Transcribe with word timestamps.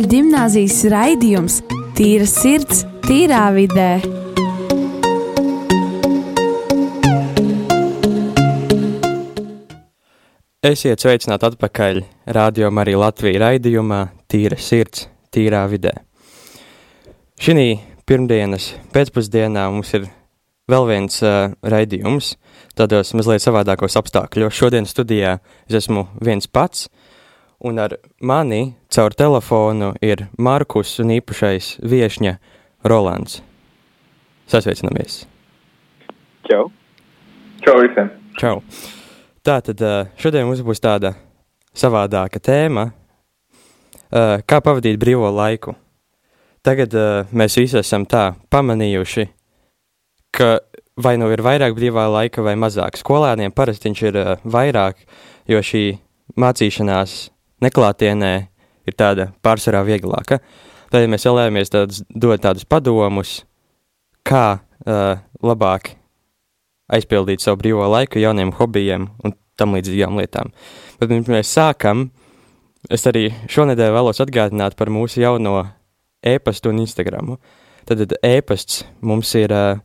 katoļu 0.00 0.08
gimnāzijas 0.08 0.84
raidījums 0.88 1.60
Tīra 1.96 2.24
sirds, 2.24 2.84
tīrā 3.04 3.50
vidē. 3.52 4.00
Esiet 10.64 11.00
sveicināti 11.00 11.48
atpakaļ 11.50 12.00
Rādio 12.32 12.70
Marija 12.72 12.98
Latvija 13.02 13.42
raidījumā 13.44 14.00
Tīra 14.28 14.56
sirds, 14.56 15.08
tīrā 15.32 15.66
vidē. 15.68 15.92
Šī 17.40 17.80
pirmdienas 18.06 18.72
pēcpusdienā 18.94 19.68
mums 19.68 19.92
ir 19.94 20.08
vēl 20.70 20.86
viens 20.88 21.20
uh, 21.20 21.52
raidījums, 21.60 22.38
tādos 22.78 23.12
mazliet 23.12 23.44
savādākos 23.44 23.98
apstākļos. 24.00 24.54
Šodien 24.54 24.88
studijā 24.88 25.40
es 25.68 25.82
esmu 25.82 26.06
viens 26.24 26.48
pats, 26.48 26.88
un 27.60 27.78
ar 27.78 27.96
mani 28.20 28.74
caur 28.88 29.14
telefonu 29.14 29.92
ir 30.02 30.26
Markus 30.38 30.98
un 31.02 31.12
īpašais 31.16 31.76
viešņa 31.84 32.36
Rolands. 32.88 33.40
Sasveicinamies! 34.50 35.26
Čau! 36.48 36.70
Čau 37.60 37.76
visiem! 37.82 38.08
Čau! 38.40 38.62
Tātad 39.44 39.82
šodien 40.20 40.48
mums 40.48 40.64
būs 40.64 40.80
tāda 40.82 41.14
savādāka 41.76 42.40
tēma, 42.42 42.90
kā 44.10 44.58
pavadīt 44.64 44.98
brīvo 45.00 45.30
laiku. 45.32 45.76
Tagad 46.66 46.92
mēs 47.32 47.56
visi 47.56 47.78
esam 47.80 48.04
tā 48.08 48.34
pamanījuši, 48.52 49.26
ka 50.36 50.58
vai 51.00 51.14
nu 51.20 51.30
ir 51.32 51.40
vairāk 51.44 51.76
brīvā 51.76 52.04
laika 52.12 52.44
vai 52.44 52.56
mazāk. 52.60 52.98
Skolēniem 53.00 53.54
parasti 53.56 53.88
viņš 53.88 54.02
ir 54.10 54.18
vairāk, 54.44 55.00
jo 55.48 55.60
šī 55.64 55.84
mācīšanās 56.36 57.30
neklātienē 57.64 58.32
ir 58.88 58.96
tāda 58.98 59.30
pārsvarā 59.44 59.82
vieglāka. 59.86 60.40
Tad 60.90 61.04
ja 61.04 61.10
mēs 61.10 61.26
vēlamies 61.28 61.70
tādus, 61.70 62.02
dot 62.10 62.42
tādus 62.42 62.66
padomus, 62.66 63.40
kā 64.26 64.60
uh, 64.60 65.20
labāk 65.42 65.94
aizpildīt 66.90 67.42
savu 67.44 67.60
brīvo 67.60 67.86
laiku 67.90 68.18
jauniem 68.18 68.50
hobijiem 68.58 69.06
un 69.24 69.36
tam 69.60 69.76
līdzīgām 69.76 70.18
lietām. 70.18 70.50
Bet 70.98 71.12
pirms 71.12 71.30
mēs 71.30 71.52
sākam, 71.54 72.08
es 72.90 73.06
arī 73.06 73.28
šonedēļ 73.52 73.94
vēlos 73.94 74.22
atgādināt 74.24 74.76
par 74.78 74.90
mūsu 74.90 75.22
jauno 75.22 75.60
e-pastu 76.26 76.72
un 76.72 76.82
Instagramu. 76.82 77.38
Tad 77.88 78.02
e-pasts 78.26 78.82
mums 79.06 79.30
ir 79.38 79.54
uh, 79.54 79.78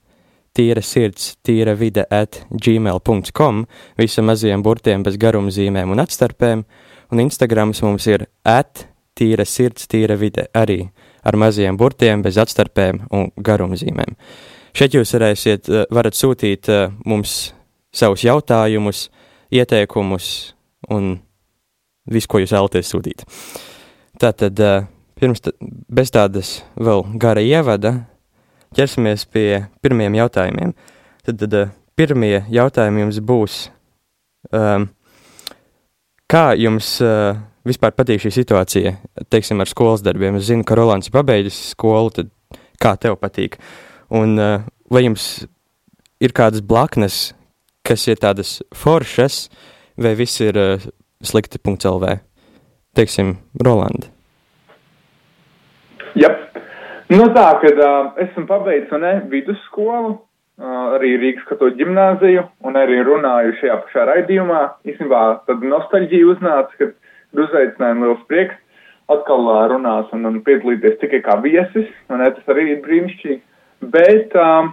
tīra 0.55 0.81
sirds, 0.83 1.35
tīra 1.45 1.75
vide 1.77 2.05
at 2.13 2.41
gmail.com, 2.49 3.63
visam 3.99 4.29
mazajiem 4.29 4.63
burtiem 4.65 5.03
bez 5.05 5.19
garumzīmēm 5.21 5.91
un 5.91 6.03
atstarpēm, 6.03 6.63
un 7.11 7.21
Instagrams 7.23 7.81
mums 7.85 8.07
ir 8.07 8.27
at 8.43 8.87
tīra 9.15 9.45
sirds, 9.47 9.87
tīra 9.87 10.17
vide 10.19 10.47
arī 10.55 10.81
ar 11.25 11.37
mazajiem 11.39 11.77
burtiem 11.77 12.23
bez 12.25 12.37
atstarpēm 12.41 13.05
un 13.15 13.29
garumzīmēm. 13.37 14.17
Šeit 14.75 14.97
jūs 14.97 15.13
varēsiet, 15.15 15.69
eh, 15.69 15.85
varat 15.91 16.17
sūtīt 16.17 16.69
eh, 16.69 16.89
mums 17.05 17.53
savus 17.95 18.25
jautājumus, 18.27 19.09
ieteikumus 19.55 20.53
un 20.91 21.21
visu, 22.11 22.27
ko 22.27 22.41
jūs 22.43 22.51
vēlaties 22.51 22.91
sūtīt. 22.91 23.23
Tātad, 24.19 24.59
eh, 24.59 24.89
pirms 25.15 25.41
tā, 25.41 25.55
bez 25.89 26.11
tādas 26.11 26.59
vēl 26.75 27.05
gara 27.17 27.41
ievada, 27.41 27.95
ķersimies 28.75 29.25
pie 29.31 29.65
pirmiem 29.81 30.19
jautājumiem. 30.19 30.75
Tad, 31.25 31.39
tad 31.39 31.71
pirmie 31.95 32.43
jautājumi 32.51 33.05
jums 33.05 33.21
būs, 33.23 33.55
um, 34.51 34.89
kā 36.31 36.45
jums 36.59 36.97
uh, 37.03 37.35
vispār 37.67 37.93
patīk 37.95 38.23
šī 38.23 38.33
situācija, 38.39 38.95
teiksim, 39.33 39.61
ar 39.61 39.69
skolas 39.69 40.03
darbiem? 40.05 40.37
Es 40.39 40.49
zinu, 40.49 40.65
ka 40.67 40.77
Rolands 40.77 41.09
ir 41.09 41.15
pabeidzis 41.15 41.59
skolu, 41.73 42.13
tad 42.13 42.31
kā 42.81 42.95
tev 43.01 43.17
patīk? 43.21 43.59
Un 44.13 44.37
uh, 44.41 44.65
vai 44.91 45.05
jums 45.05 45.45
ir 46.23 46.35
kādas 46.35 46.63
blaknes, 46.65 47.33
kas 47.85 48.07
ir 48.09 48.21
tādas 48.21 48.59
foršas, 48.75 49.45
vai 49.97 50.15
viss 50.17 50.41
ir 50.43 50.57
uh, 50.59 50.89
slikti.lv? 51.25 52.17
Teiksim, 52.95 53.35
Rolanda. 53.59 54.07
Yep. 56.15 56.61
Nu 57.11 57.27
tā, 57.35 57.49
kad 57.61 57.79
uh, 57.83 58.13
esmu 58.23 58.45
pabeidzis 58.49 59.25
vidusskolu, 59.29 60.15
arī 60.59 61.15
Rīgas 61.19 61.47
katoļu 61.49 61.75
ģimnāziju, 61.81 62.43
un 62.67 62.77
arī 62.79 63.01
runāju 63.03 63.57
šajā 63.59 63.79
pašā 63.83 64.05
raidījumā. 64.11 64.61
Īstenībā 64.87 65.23
tad 65.49 65.65
nostalģija 65.67 66.29
uznāca, 66.31 66.71
kad 66.79 66.93
uzaicinājumi 67.45 68.07
liels 68.07 68.23
prieks 68.29 68.61
atkal 69.11 69.43
uh, 69.45 69.65
runās 69.69 70.09
un, 70.15 70.25
un 70.25 70.39
piedalīties 70.45 70.97
tikai 71.01 71.21
kā 71.25 71.37
viesis, 71.43 71.89
un 72.09 72.23
ne, 72.23 72.31
tas 72.33 72.53
arī 72.53 72.69
ir 72.71 72.81
brīnišķīgi. 72.85 73.41
Bet 73.93 74.33
uh, 74.39 74.71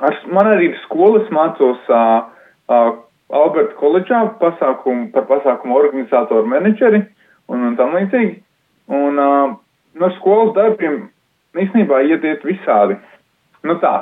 ar, 0.00 0.20
man 0.32 0.52
arī 0.54 0.70
ir 0.70 0.78
skolas 0.86 1.26
mācos 1.34 1.90
uh, 1.90 2.30
uh, 2.70 2.92
Alberta 3.30 3.76
koledžā 3.78 4.22
pasākumu, 4.40 5.10
par 5.14 5.26
pasākumu 5.28 5.76
organizatoru 5.78 6.48
menedžeri 6.50 7.02
un, 7.50 7.66
un 7.68 7.76
tam 7.78 7.92
līdzīgi. 7.98 8.38
Un, 8.90 9.20
uh, 9.20 9.52
no 10.00 10.12
skolas 10.16 10.54
darbiem 10.56 11.02
īstenībā 11.58 12.00
iet, 12.06 12.24
iet 12.24 12.46
visādi. 12.46 12.96
Nu 13.66 13.76
tā, 13.82 13.92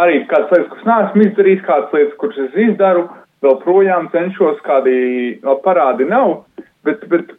arī 0.00 0.22
kādas 0.30 0.52
lietas, 0.52 0.70
kuras 0.72 0.88
neesmu 0.90 1.26
izdarījis, 1.28 1.64
kādas 1.66 1.96
lietas, 1.96 2.16
kuras 2.20 2.38
es 2.46 2.58
izdaru, 2.66 3.06
vēl 3.44 3.58
projām 3.64 4.08
cenšos, 4.12 4.62
kādi 4.66 4.96
vēl 5.42 5.60
parādi 5.64 6.08
nav, 6.08 6.38
bet, 6.86 7.04
bet 7.10 7.34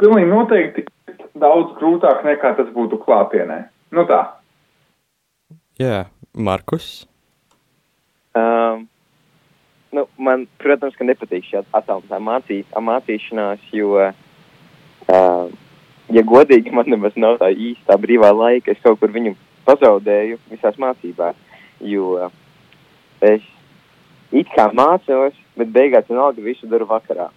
pilnīgi 0.00 0.30
noteikti 0.30 0.86
daudz 1.40 1.74
grūtāk 1.78 2.24
nekā 2.26 2.54
tas 2.58 2.70
būtu 2.74 3.00
klātienē. 3.04 3.62
Nu 3.96 4.06
tā. 4.08 4.22
Jā, 5.80 6.04
Markus. 6.36 7.06
Um, 8.36 8.86
nu, 9.96 10.06
man, 10.18 10.46
protams, 10.60 10.94
ka 10.98 11.06
nepatīk 11.06 11.46
šī 11.48 11.62
attālinātā 11.64 12.20
mācī, 12.22 12.60
mācīšanās, 12.90 13.64
jo 13.74 13.96
uh, 13.98 15.46
ja 16.14 16.24
godīgi, 16.26 16.72
man 16.74 16.90
nemaz 16.90 17.16
nav 17.18 17.40
tā 17.42 17.50
īstā 17.50 17.96
brīvā 18.00 18.30
laika. 18.34 18.74
Es 18.74 18.82
kaut 18.84 19.00
kur 19.00 19.12
viņu 19.14 19.34
pazaudēju 19.66 20.38
visās 20.50 20.78
mācībās, 20.80 21.38
jo 21.80 22.30
es 23.20 23.44
it 24.32 24.50
kā 24.54 24.68
mācos, 24.74 25.36
bet 25.58 25.72
beigās 25.74 26.08
vienalga 26.08 26.42
visu 26.44 26.68
daru 26.70 26.86
vakarā. 26.90 27.28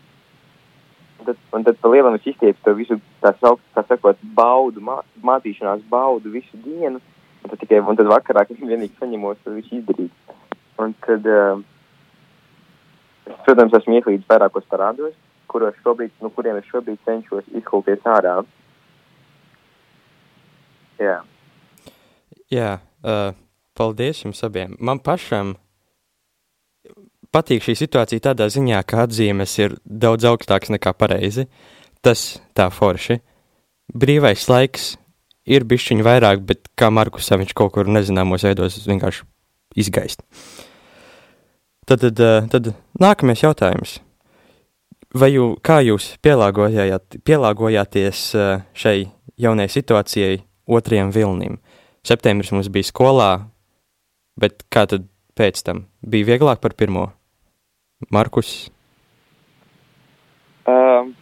Un 1.20 1.28
tad, 1.28 1.40
un 1.56 1.66
tad 1.66 1.80
pa 1.82 1.90
lielam 1.90 2.18
es 2.18 2.28
iztieku 2.28 2.60
to 2.66 2.74
visu, 2.78 3.00
tā 3.24 3.34
saukt, 3.40 3.64
tā 3.76 3.84
sakot, 3.88 4.20
baudu, 4.38 4.84
mā, 4.84 5.00
mācīšanās 5.24 5.84
baudu 5.90 6.34
visu 6.34 6.60
dienu, 6.66 7.00
un 7.44 7.52
tad 7.52 7.62
tikai, 7.62 7.82
un 7.82 8.00
tad 8.00 8.10
vakarā, 8.12 8.46
kad 8.48 8.60
vienīgi 8.60 8.98
saņemos, 9.00 9.42
to 9.44 9.56
visu 9.58 9.80
izdarīt. 9.80 10.34
Un 10.82 10.96
tad, 11.06 11.30
uh, 11.30 11.62
es, 13.30 13.38
protams, 13.46 13.76
esmu 13.80 14.00
ieklīdis 14.00 14.28
vairākos 14.30 14.68
parādos, 14.72 15.16
kuros 15.52 15.78
šobrīd, 15.86 16.14
no 16.22 16.34
kuriem 16.34 16.60
es 16.60 16.68
šobrīd 16.72 17.02
cenšos 17.08 17.48
izkulties 17.56 18.04
ārā. 18.10 18.40
Jā. 21.02 21.22
Jā, 22.54 22.74
uh, 23.02 23.32
paldies 23.78 24.24
jums 24.24 24.44
abiem. 24.46 24.76
Man 24.80 25.02
pašam 25.04 25.56
patīk 27.34 27.66
šī 27.66 27.76
situācija 27.82 28.30
tādā 28.30 28.48
ziņā, 28.54 28.82
ka 28.86 29.06
atzīmes 29.08 29.56
ir 29.62 29.78
daudz 29.86 30.28
augstākas 30.30 30.74
nekā 30.74 30.94
pareizi. 30.98 31.48
Tas 32.04 32.38
tā 32.58 32.68
forši. 32.74 33.20
Brīvais 33.94 34.46
laiks 34.52 34.94
ir 35.50 35.66
bišķiņi 35.68 36.06
vairāk, 36.06 36.44
bet 36.48 36.68
kā 36.80 36.90
Markus 36.94 37.32
viņš 37.32 37.54
kaut 37.58 37.74
kur 37.76 37.90
nezināmos 37.90 38.46
veidos 38.48 38.80
vienkārši 38.88 39.26
izgaist. 39.80 40.24
Tad, 41.88 42.00
tad, 42.00 42.20
uh, 42.20 42.48
tad 42.52 42.72
nākamais 43.00 43.44
jautājums. 43.44 43.98
Vai 45.14 45.34
jū, 45.34 45.54
kā 45.62 45.82
jūs 45.84 46.14
pielāgojāt, 46.26 47.20
pielāgojāties 47.28 48.22
uh, 48.38 48.64
šai 48.74 49.12
jaunai 49.40 49.68
situācijai 49.70 50.40
otrajam 50.68 51.12
vilnim. 51.14 51.60
Septembris 52.08 52.52
mums 52.56 52.70
bija 52.72 52.88
skolā, 52.88 53.32
bet 54.40 54.66
kā 54.74 54.86
tad 54.90 55.08
pēc 55.38 55.64
tam? 55.66 55.86
Bija 56.02 56.34
vieglāk 56.34 56.62
par 56.62 56.76
pirmo? 56.78 57.10
Markus? 58.12 58.70
Um, 60.68 61.14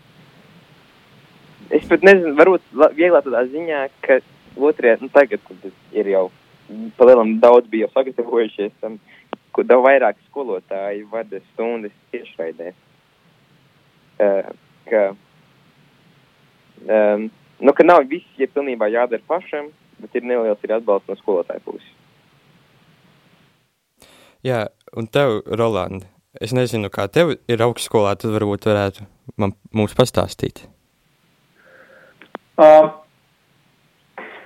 es 1.69 1.85
pat 1.89 2.03
nezinu, 2.05 2.35
varbūt 2.37 2.65
vieglāk 2.97 3.25
tādā 3.25 3.43
ziņā, 3.49 3.81
ka 4.05 4.19
otrajā, 4.57 4.99
nu 5.01 5.09
tagad 5.13 5.41
ir 5.95 6.11
jau 6.11 6.27
palielam 6.97 7.37
daudz 7.41 7.69
bija 7.69 7.87
jau 7.87 7.95
sagatavojušies, 7.97 8.73
tam, 8.81 8.97
kur 9.55 9.67
daudz 9.67 9.85
vairāk 9.87 10.19
skolotāji 10.29 11.05
vada 11.11 11.41
stundas 11.51 11.95
tiešraidē. 12.13 12.73
Uh, 14.21 14.51
ka, 14.89 15.03
um, 16.85 17.29
nu, 17.59 17.73
ka 17.73 17.85
nav 17.87 18.05
viss, 18.09 18.27
ja 18.37 18.49
pilnībā 18.51 18.91
jādara 18.93 19.23
pašam, 19.27 19.71
bet 20.01 20.15
ir 20.17 20.25
neliels 20.27 20.61
ir 20.65 20.77
atbalsts 20.77 21.09
no 21.09 21.17
skolotāja 21.19 21.63
puses. 21.65 21.89
Jā, 24.41 24.65
un 24.97 25.05
tev, 25.05 25.43
Roland, 25.45 26.07
es 26.41 26.53
nezinu, 26.57 26.89
kā 26.89 27.05
tev 27.13 27.35
ir 27.35 27.61
augstskolā, 27.61 28.15
tad 28.17 28.33
varbūt 28.33 28.65
varētu 28.65 29.05
man, 29.37 29.53
mums 29.75 29.93
pastāstīt. 29.97 30.63
Uh, 32.61 32.89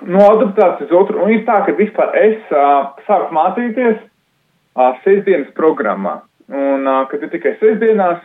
no 0.03 0.25
adaptācijas 0.33 0.89
uz 0.89 0.97
otru. 1.00 1.21
Un 1.24 1.31
ir 1.31 1.45
tā, 1.47 1.62
ka 1.65 1.75
vispār 1.77 2.12
es 2.19 2.51
uh, 2.51 2.92
sāku 3.07 3.36
mācīties 3.36 3.97
uh, 4.01 4.97
sestdienas 5.06 5.53
programmā. 5.57 6.19
Un, 6.51 6.86
uh, 6.86 7.06
kad 7.09 7.24
ir 7.24 7.31
tikai 7.33 7.56
sestdienās 7.62 8.21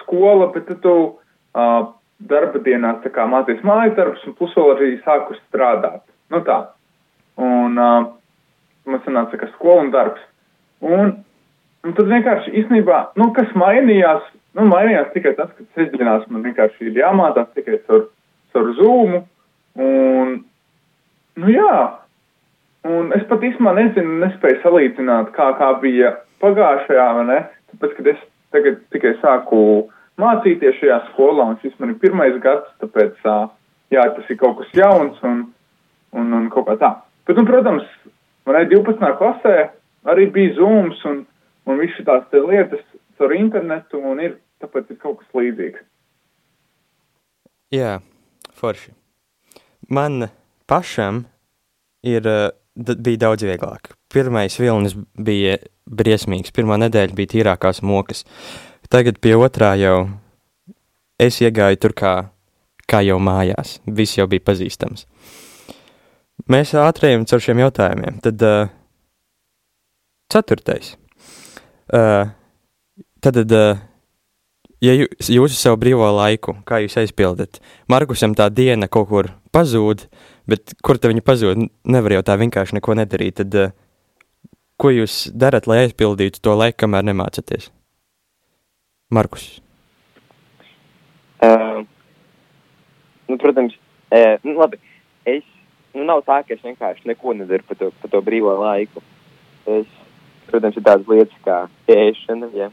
skola, 0.00 0.48
bet 0.54 0.66
tad 0.70 0.80
tu 0.84 0.94
uh, 1.04 1.80
darba 2.24 2.60
dienās 2.64 3.02
tā 3.04 3.12
kā 3.14 3.28
mācies 3.30 3.62
mājas 3.66 3.96
darbus 3.98 4.24
un 4.28 4.36
plus 4.38 4.56
vēl 4.56 4.72
arī 4.74 4.92
sāku 5.04 5.36
strādāt. 5.44 6.02
Nu 6.32 6.40
tā. 6.46 6.62
Un 7.40 7.76
uh, 7.76 8.08
man 8.88 9.04
sanāca, 9.04 9.38
ka 9.40 9.52
skola 9.54 9.84
un 9.84 9.92
darbs. 9.94 10.30
Un, 10.82 11.12
un 11.84 11.94
tad 11.98 12.08
vienkārši 12.10 12.54
īstenībā, 12.62 12.98
nu, 13.20 13.30
kas 13.36 13.52
mainījās, 13.58 14.24
nu, 14.58 14.66
mainījās 14.70 15.12
tikai 15.14 15.36
tas, 15.38 15.52
ka 15.54 15.68
sestdienās 15.78 16.26
man 16.32 16.42
vienkārši 16.48 16.90
ir 16.90 16.98
jāmācās 17.04 17.52
tikai 17.54 17.78
caur, 17.86 18.08
caur 18.54 18.74
zūmu. 18.80 19.22
Un, 19.74 20.34
Nu 21.34 21.50
jā, 21.50 21.78
un 22.86 23.10
es 23.16 23.24
pat 23.26 23.42
īstenībā 23.42 23.72
nezinu, 23.74 24.20
nespēju 24.22 24.60
salīdzināt, 24.62 25.32
kā, 25.34 25.48
kā 25.58 25.72
bija 25.82 26.12
pagājušajā, 26.44 27.06
vai 27.16 27.24
ne? 27.26 27.38
Tāpēc, 27.72 27.96
kad 27.96 28.10
es 28.12 28.20
tagad 28.54 28.76
tikai 28.94 29.16
sāku 29.18 29.58
mācīties 30.22 30.78
šajā 30.78 31.00
skolā, 31.08 31.48
un 31.50 31.58
šis 31.62 31.74
man 31.82 31.90
ir 31.90 31.98
pirmais 32.04 32.38
gads, 32.44 32.70
tāpēc, 32.84 33.18
jā, 33.90 34.04
tas 34.14 34.30
ir 34.30 34.38
kaut 34.38 34.60
kas 34.60 34.70
jauns 34.78 35.18
un, 35.26 35.40
un, 36.14 36.30
un 36.38 36.46
kaut 36.54 36.68
kā 36.68 36.78
tā. 36.84 36.92
Bet, 37.26 37.40
nu, 37.40 37.48
protams, 37.50 37.88
man 38.46 38.60
ir 38.60 38.70
12. 38.70 39.10
klasē 39.18 39.56
arī 40.04 40.28
bija 40.32 40.54
zooms 40.58 41.00
un, 41.08 41.24
un 41.66 41.80
visu 41.80 42.04
tās 42.06 42.26
lietas 42.32 42.82
caur 43.18 43.34
internetu, 43.36 44.00
un 44.00 44.20
ir, 44.22 44.38
tāpēc 44.62 44.90
ir 44.90 45.00
kaut 45.02 45.20
kas 45.20 45.38
līdzīgs. 45.38 45.84
Jā, 47.74 47.98
forši. 48.54 48.92
Man 49.88 50.28
pašam 50.70 51.24
ir, 52.04 52.26
eh, 52.26 52.50
bija 52.76 53.24
daudz 53.28 53.46
vieglāk. 53.46 53.94
Pirmais 54.12 54.58
vilnis 54.58 54.94
bija 55.16 55.58
briesmīgs, 55.90 56.52
pirmā 56.54 56.78
nedēļa 56.84 57.14
bija 57.14 57.32
tīrākās 57.34 57.82
mokas. 57.82 58.24
Tagad 58.90 59.18
pie 59.20 59.34
otrā 59.34 59.74
jau 59.78 60.08
es 61.18 61.40
iegāju 61.40 61.80
tur 61.80 61.92
kā, 61.92 62.14
kā 62.88 63.02
jau 63.04 63.18
mājās, 63.18 63.80
viss 63.86 64.18
jau 64.18 64.26
bija 64.26 64.44
pazīstams. 64.44 65.06
Mēs 66.50 66.74
ātrējam 66.76 67.24
caur 67.26 67.40
šiem 67.40 67.62
jautājumiem. 67.62 68.20
Tad 68.22 68.42
uh, 68.42 68.68
ceturtais. 70.34 70.94
Uh, 71.94 72.26
tad, 73.22 73.38
uh, 73.44 73.80
ja 74.82 74.98
jūs, 74.98 75.30
jūs 75.30 75.56
savu 75.56 75.78
brīvo 75.80 76.10
laiku, 76.18 76.58
kā 76.68 76.82
jūs 76.82 76.98
aizpildat, 77.04 77.62
Markusam 77.92 78.34
tā 78.36 78.50
diena 78.50 78.90
kaut 78.90 79.10
kur 79.12 79.30
pazūd, 79.54 80.08
Bet 80.48 80.74
kur 80.84 81.00
te 81.00 81.08
viņi 81.08 81.24
pazūd? 81.24 81.64
Nevar 81.88 82.18
jau 82.18 82.24
tā 82.26 82.36
vienkārši 82.40 82.76
neko 82.76 82.96
nedarīt. 82.98 83.40
Tad, 83.40 83.56
uh, 83.56 84.52
ko 84.80 84.92
jūs 84.92 85.30
darat, 85.32 85.68
lai 85.70 85.84
aizpildītu 85.86 86.42
to 86.44 86.56
laiku, 86.58 86.82
kamēr 86.84 87.06
nemācāties? 87.08 87.70
Markus. 89.14 89.46
Uh, 91.44 91.84
nu, 93.30 93.38
protams, 93.40 93.76
uh, 94.12 94.36
nu, 94.44 94.58
labi. 94.60 94.80
Es, 95.28 95.44
nu, 95.96 96.04
nav 96.04 96.20
tā, 96.28 96.42
ka 96.44 96.56
es 96.56 96.64
vienkārši 96.64 97.08
neko 97.08 97.36
nedaru 97.38 97.64
par 97.68 97.80
to, 97.80 97.90
par 98.02 98.12
to 98.12 98.20
brīvo 98.24 98.52
laiku. 98.60 99.00
Es, 99.64 99.88
protams, 100.48 100.76
ir 100.76 100.86
tādas 100.86 101.08
lietas 101.10 101.44
kā 101.44 101.58
ēšana, 101.90 102.50
ja 102.56 102.70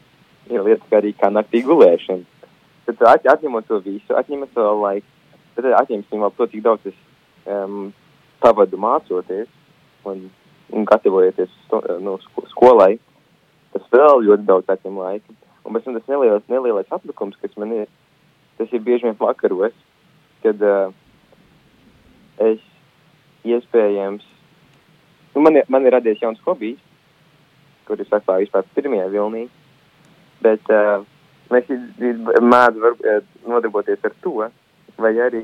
ir 0.52 0.66
lietas 0.66 0.88
kā 0.90 1.00
arī 1.00 1.14
kā 1.18 1.32
naktī 1.32 1.64
gulēšana. 1.66 2.48
Tad 2.88 3.04
at, 3.14 3.28
atņemot 3.38 3.68
to 3.70 3.80
visu, 3.86 4.16
atņemot 4.18 4.54
to 4.56 4.68
laiku, 4.82 5.08
tad 5.56 5.70
atņemsim 5.84 6.24
vēl 6.24 6.34
to, 6.38 6.48
cik 6.52 6.64
daudz 6.66 6.90
es 6.92 6.98
um, 7.46 7.92
pavadu 8.42 8.80
mācoties 8.82 9.50
un, 10.10 10.26
un 10.74 10.88
gatavojoties 10.90 11.52
sto, 11.68 11.82
nu, 12.02 12.18
skolai, 12.52 12.96
tas 13.76 13.86
vēl 13.94 14.26
ļoti 14.28 14.48
daudz 14.50 14.74
atņem 14.74 15.00
laika. 15.04 15.38
Un 15.62 15.76
pēc 15.76 15.86
tam 15.86 15.98
tas 16.00 16.10
nelielais, 16.10 16.46
nelielais 16.50 16.94
atlikums, 16.96 17.38
kas 17.42 17.54
man 17.62 17.74
ir, 17.76 17.90
tas 18.58 18.72
ir 18.74 18.82
bieži 18.84 19.08
vien 19.08 19.18
vakaros, 19.20 19.76
kad 20.42 20.64
uh, 20.66 20.94
es 22.42 22.62
iespējams, 23.46 24.26
nu, 25.36 25.44
man, 25.46 25.60
ir, 25.62 25.70
man 25.70 25.86
ir 25.86 25.94
radies 25.96 26.22
jauns 26.22 26.42
hobijs, 26.46 26.82
kur 27.88 28.02
es 28.02 28.14
atklāju 28.14 28.48
vispār 28.48 28.68
pirmajā 28.76 29.08
vilnī, 29.14 29.48
bet 30.46 30.72
uh, 30.74 31.04
mēs 31.52 31.70
mēdzu 32.54 32.94
nodarboties 33.48 34.08
ar 34.08 34.16
to, 34.24 34.48
vai 35.02 35.14
arī 35.28 35.44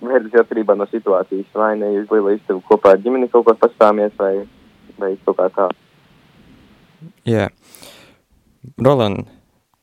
Vērts 0.00 0.32
atkarībā 0.40 0.72
no 0.80 0.86
situācijas. 0.88 1.48
Vai 1.52 1.74
ne 1.76 1.90
jūs 1.92 2.08
liela 2.08 2.32
istabu 2.32 2.62
kopā 2.64 2.94
ar 2.94 3.02
ģimeni 3.04 3.28
kaut 3.28 3.44
ko 3.44 3.52
pastāmies 3.60 4.14
vai, 4.16 4.46
vai 4.96 5.10
kaut 5.26 5.36
kā 5.36 5.48
tā. 5.56 5.66
Jā. 7.28 7.48
Yeah. 7.48 7.52
Roland, 8.80 9.28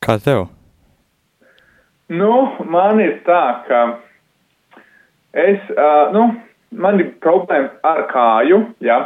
kā 0.02 0.18
tev? 0.22 0.48
Nu, 2.08 2.32
man 2.66 3.00
ir 3.04 3.18
tā, 3.26 3.42
ka 3.68 3.80
es, 5.36 5.62
uh, 5.74 6.08
nu, 6.14 6.28
man 6.72 7.02
ir 7.02 7.12
problēmas 7.22 7.74
ar 7.86 8.06
kāju, 8.12 8.62
jā. 8.84 9.00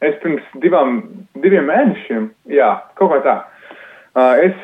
Es 0.00 0.14
pirms 0.22 0.44
divām, 0.62 1.02
diviem 1.42 1.66
mēnešiem, 1.68 2.30
jā, 2.48 2.70
kaut 2.96 3.12
kā 3.12 3.20
tā. 3.26 3.34
Es 4.42 4.56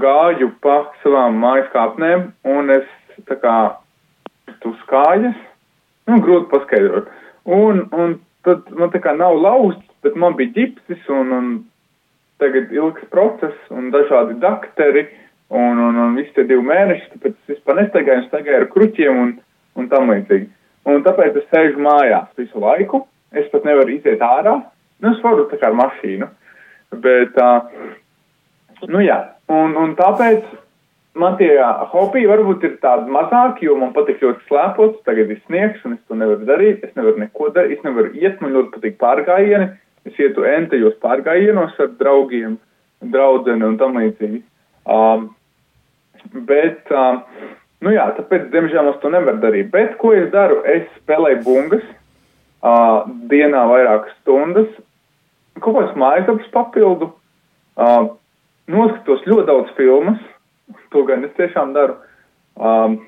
gāju 0.00 0.52
pa 0.64 0.84
savām 1.02 1.40
mājas 1.42 1.66
kāpnēm 1.72 2.28
un 2.54 2.70
es 2.72 2.86
tā 3.28 3.36
kā 3.42 3.56
uz 4.64 4.86
kājas. 4.88 5.36
Nu, 6.08 6.20
grūti 6.24 6.50
paskaidrot. 6.52 7.10
Un, 7.44 7.84
un 7.92 8.16
tad 8.44 8.68
man 8.76 8.92
tā 8.92 9.00
kā 9.04 9.14
nav 9.16 9.36
lausts, 9.40 9.84
bet 10.04 10.16
man 10.20 10.36
bija 10.38 10.52
ģipsis 10.56 11.08
un, 11.12 11.32
un 11.32 11.48
tagad 12.42 12.72
ilgs 12.72 13.04
process 13.12 13.72
un 13.72 13.90
dažādi 13.92 14.36
dakteri 14.42 15.06
un, 15.48 15.78
un, 15.78 15.96
un 16.06 16.16
visi 16.18 16.32
tie 16.36 16.44
divi 16.48 16.64
mēneši, 16.66 17.10
tāpēc 17.14 17.34
es 17.34 17.56
vispār 17.56 17.80
nestaigāju 17.80 18.22
un 18.22 18.28
staigāju 18.28 18.60
ar 18.60 18.68
kruķiem 18.72 19.20
un, 19.22 19.34
un 19.80 19.90
tam 19.92 20.12
līdzīgi. 20.12 20.48
Un 20.90 21.04
tāpēc 21.06 21.38
es 21.40 21.48
sēžu 21.52 21.80
mājās 21.84 22.32
visu 22.40 22.60
laiku. 22.60 23.04
Es 23.34 23.48
pat 23.52 23.64
nevaru 23.66 23.96
iziet 23.96 24.22
ārā. 24.22 24.58
Nu, 25.02 25.12
es 25.12 25.22
varu 25.24 25.48
tā 25.50 25.58
kā 25.60 25.70
ar 25.70 25.78
mašīnu. 25.78 26.28
Bet, 27.04 27.38
uh, 27.40 28.84
nu 28.90 29.02
jā, 29.02 29.18
un, 29.50 29.74
un 29.80 29.94
tāpēc 29.98 30.44
man 31.18 31.36
tie 31.38 31.52
hobiji 31.92 32.28
varbūt 32.30 32.66
ir 32.66 32.76
tādi 32.82 33.12
mazāki, 33.14 33.68
jo 33.68 33.76
man 33.78 33.94
patīk 33.96 34.22
ļoti 34.22 34.46
slēpot, 34.48 35.00
tagad 35.06 35.30
ir 35.30 35.40
sniegs 35.44 35.82
un 35.86 35.96
es 35.96 36.02
to 36.08 36.18
nevaru 36.18 36.46
darīt, 36.48 36.84
es 36.86 36.94
nevaru 36.98 37.22
neko 37.22 37.50
darīt, 37.54 37.78
es 37.78 37.86
nevaru 37.86 38.12
iet, 38.18 38.40
man 38.42 38.54
ļoti 38.56 38.74
patīk 38.76 38.98
pārgājieni, 39.02 39.70
es 40.08 40.20
ietu 40.20 40.46
entajos 40.48 40.96
pārgājienos 41.02 41.78
ar 41.80 41.92
draugiem, 42.00 42.58
draudzeni 43.14 43.66
un 43.68 43.78
tam 43.80 43.98
līdzīgi. 44.00 44.42
Um, 44.90 45.28
bet, 46.48 46.82
um, 46.92 47.22
nu 47.84 47.94
jā, 47.94 48.08
tāpēc, 48.18 48.48
diemžēl, 48.52 48.90
es 48.92 49.02
to 49.02 49.12
nevaru 49.12 49.40
darīt. 49.42 49.70
Bet, 49.72 49.96
ko 50.00 50.12
es 50.16 50.30
daru? 50.34 50.60
Es 50.68 50.86
spēlēju 51.00 51.42
bungas, 51.46 51.86
uh, 52.64 53.04
dienā 53.30 53.64
vairākas 53.70 54.14
stundas, 54.22 54.70
kaut 55.60 55.76
kāds 55.78 55.98
mājas 56.00 56.26
darbs 56.28 56.50
papildu, 56.54 57.10
uh, 57.76 58.06
noskatos 58.70 59.26
ļoti 59.28 59.48
daudz 59.50 59.74
filmas, 59.78 60.20
to 60.92 61.04
gan 61.08 61.26
es 61.26 61.34
tiešām 61.38 61.74
daru. 61.76 61.98
Um, 62.54 62.98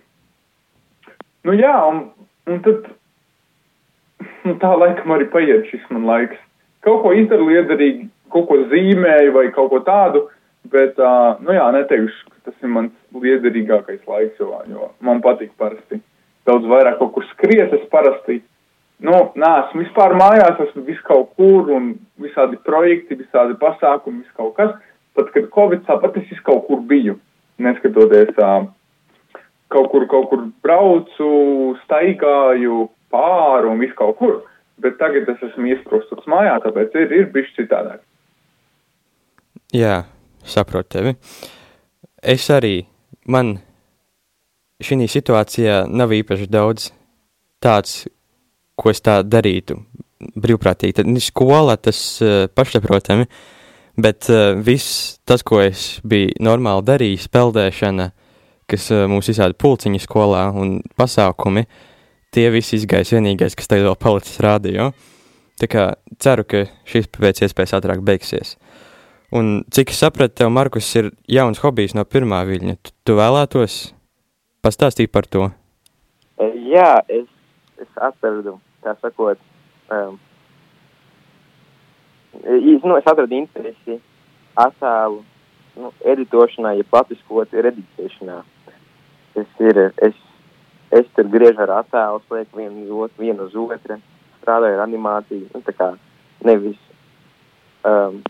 nu 1.47 1.55
jā, 1.57 1.75
un, 1.89 2.03
un 2.51 2.63
tad 2.65 2.91
nu, 4.45 4.57
tā 4.63 4.73
laikam 4.77 5.15
arī 5.15 5.29
paiet 5.33 5.71
šis 5.71 5.87
man 5.95 6.07
laiks. 6.09 6.41
Kaut 6.87 7.03
ko 7.03 7.13
izdaru 7.17 7.49
liederīgi, 7.51 8.09
kaut 8.35 8.49
ko 8.51 8.61
zīmēju 8.71 9.33
vai 9.35 9.47
kaut 9.55 9.73
ko 9.73 9.81
tādu, 9.87 10.27
bet, 10.71 10.99
uh, 10.99 11.39
nu 11.43 11.55
jā, 11.55 11.65
neteikšu, 11.75 12.35
ka 12.35 12.51
tas 12.51 12.61
ir 12.63 12.75
mans 12.75 12.93
liederīgākais 13.17 14.05
laiks, 14.07 14.37
jo, 14.43 14.53
jo 14.71 14.91
man 15.07 15.23
patīk 15.25 15.55
parasti 15.59 16.03
daudz 16.47 16.67
vairāk 16.71 17.01
kaut 17.01 17.15
kur 17.17 17.27
skriet, 17.33 17.73
es 17.75 17.87
parasti, 17.91 18.41
nu, 19.05 19.19
nāsmu 19.37 19.83
vispār 19.85 20.17
mājās, 20.17 20.61
esmu 20.69 20.87
vis 20.87 21.01
kaut 21.07 21.35
kur 21.37 21.71
un 21.77 21.95
visādi 22.23 22.59
projekti, 22.65 23.19
visādi 23.19 23.59
pasākumi, 23.61 24.25
vis 24.25 24.39
kaut 24.39 24.57
kas. 24.57 24.75
Pat, 25.17 25.31
kad 25.33 25.49
Covid 25.53 25.85
tāpat 25.89 26.19
es 26.21 26.29
vis 26.31 26.43
kaut 26.45 26.67
kur 26.69 26.83
biju 26.85 27.17
neskatoties 27.63 28.35
kaut 29.73 29.91
kur, 29.91 30.07
kaut 30.11 30.29
kur 30.31 30.45
braucu, 30.63 31.31
staigāju 31.85 32.87
pāri 33.13 33.71
un 33.71 33.81
visu 33.83 33.97
kaut 33.99 34.19
kur. 34.21 34.43
Bet 34.83 34.99
tagad 35.01 35.29
es 35.33 35.41
esmu 35.49 35.71
iesprostos 35.73 36.27
mājā, 36.29 36.59
tāpēc 36.65 36.97
ir, 37.01 37.15
ir 37.21 37.31
bijis 37.33 37.55
citādāk. 37.57 38.03
Jā, 39.75 40.05
saprotu 40.47 40.99
tevi. 40.99 41.15
Es 42.21 42.45
arī, 42.53 42.85
man 43.33 43.57
šī 44.85 45.09
situācijā 45.09 45.87
nav 45.89 46.13
īpaši 46.13 46.51
daudz 46.53 46.91
tāds, 47.65 48.05
ko 48.77 48.93
es 48.93 49.03
tā 49.05 49.21
darītu 49.25 49.79
brīvprātīgi. 50.37 51.01
Tad 51.01 51.23
skola 51.25 51.77
tas 51.81 52.01
uh, 52.25 52.47
pašsaprotami, 52.53 53.29
Bet 53.97 54.29
uh, 54.29 54.53
viss 54.61 55.17
tas, 55.25 55.41
ko 55.41 55.63
es 55.65 56.03
biju 56.05 56.35
normāli 56.45 56.85
darījis, 56.85 57.31
peldēšana, 57.33 58.11
kas 58.69 58.91
uh, 58.93 59.07
mūs 59.09 59.31
izrāda 59.33 59.57
pulciņa 59.57 60.03
skolā 60.05 60.43
un 60.53 60.83
pasākumi, 61.01 61.65
tie 62.37 62.51
visi 62.53 62.77
izgais 62.77 63.15
vienīgais, 63.15 63.57
kas 63.57 63.71
tagad 63.71 63.89
vēl 63.89 63.97
palicis 63.97 64.43
rādio. 64.45 64.91
Tā 65.57 65.69
kā 65.73 65.87
ceru, 66.21 66.45
ka 66.45 66.67
šis 66.85 67.09
pēc 67.17 67.41
iespējas 67.47 67.73
ātrāk 67.79 68.05
beigsies. 68.05 68.59
Un 69.33 69.63
cik 69.73 69.95
es 69.95 70.03
sapratu, 70.05 70.43
tev, 70.43 70.53
Markus, 70.53 70.91
ir 71.01 71.09
jauns 71.33 71.63
hobijs 71.65 71.97
no 71.97 72.05
pirmā 72.05 72.43
viļņa. 72.45 72.77
Tu, 72.77 72.93
tu 73.09 73.17
vēlētos 73.17 73.79
pastāstīt 74.61 75.09
par 75.09 75.25
to? 75.25 75.49
Jā, 76.69 76.99
es, 77.09 77.25
es 77.81 77.89
atradu, 77.97 78.59
tā 78.87 78.95
sakot, 79.03 79.41
um, 79.91 80.19
nu, 82.45 82.97
es 82.97 83.09
atradu 83.09 83.35
interesi 83.35 83.99
attēlu 84.57 85.23
nu, 85.77 85.93
editošanā, 86.07 86.77
ja 86.79 86.87
patiskot 86.91 87.53
redītēšanā. 87.53 88.39
Tas 89.37 89.63
ir, 89.69 89.81
es, 90.07 90.21
es 90.97 91.09
tur 91.17 91.29
griežu 91.33 91.61
ar 91.67 91.75
attēlu, 91.83 92.23
lieku 92.33 92.63
vienu 92.63 92.87
uz 92.87 92.93
otru, 93.07 93.25
vienu 93.27 93.49
uz 93.49 93.57
otru, 93.67 93.99
strādāju 94.41 94.79
ar 94.79 94.85
animāciju, 94.87 95.51
nu, 95.53 95.63
tā 95.67 95.75
kā 95.77 95.91
nevis, 96.47 96.79
um, 97.85 98.23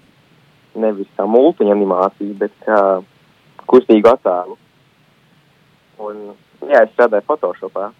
nevis 0.75 1.11
kā 1.19 1.29
multiņa 1.31 1.77
animāciju, 1.77 2.39
bet 2.41 2.57
kā 2.65 2.81
kustīgu 3.71 4.11
attēlu. 4.11 4.59
Un, 6.03 6.25
jā, 6.67 6.83
es 6.83 6.93
strādāju 6.97 7.29
Photoshopā. 7.29 7.91